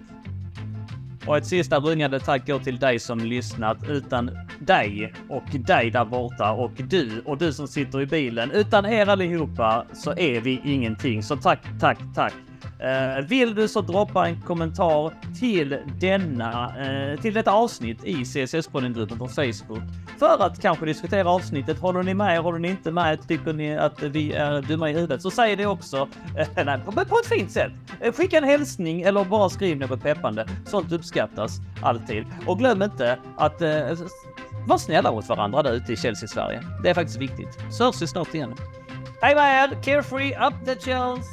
[1.30, 3.78] Och ett sista rungande tack går till dig som lyssnat.
[3.88, 8.50] Utan dig och dig där borta och du och du som sitter i bilen.
[8.50, 11.22] Utan er allihopa så är vi ingenting.
[11.22, 12.34] Så tack, tack, tack.
[12.82, 19.18] Eh, vill du så droppa en kommentar till denna, eh, till detta avsnitt i CSS-podden-gruppen
[19.18, 19.82] på Facebook.
[20.18, 21.78] För att kanske diskutera avsnittet.
[21.78, 22.40] Håller ni med?
[22.40, 23.28] Håller ni inte med?
[23.28, 25.22] Tycker ni att vi är dumma i huvudet?
[25.22, 26.08] Så säg det också.
[26.38, 27.72] Eh, nej, på, på ett fint sätt.
[28.00, 30.46] Eh, skicka en hälsning eller bara skriv något peppande.
[30.66, 32.24] Sånt uppskattas alltid.
[32.46, 36.62] Och glöm inte att eh, Var vara snälla mot varandra där ute i Chelsea-Sverige.
[36.82, 37.58] Det är faktiskt viktigt.
[37.70, 38.54] Så hörs vi snart igen.
[39.22, 39.82] Hej med er!
[39.82, 41.26] Carefree up the chills!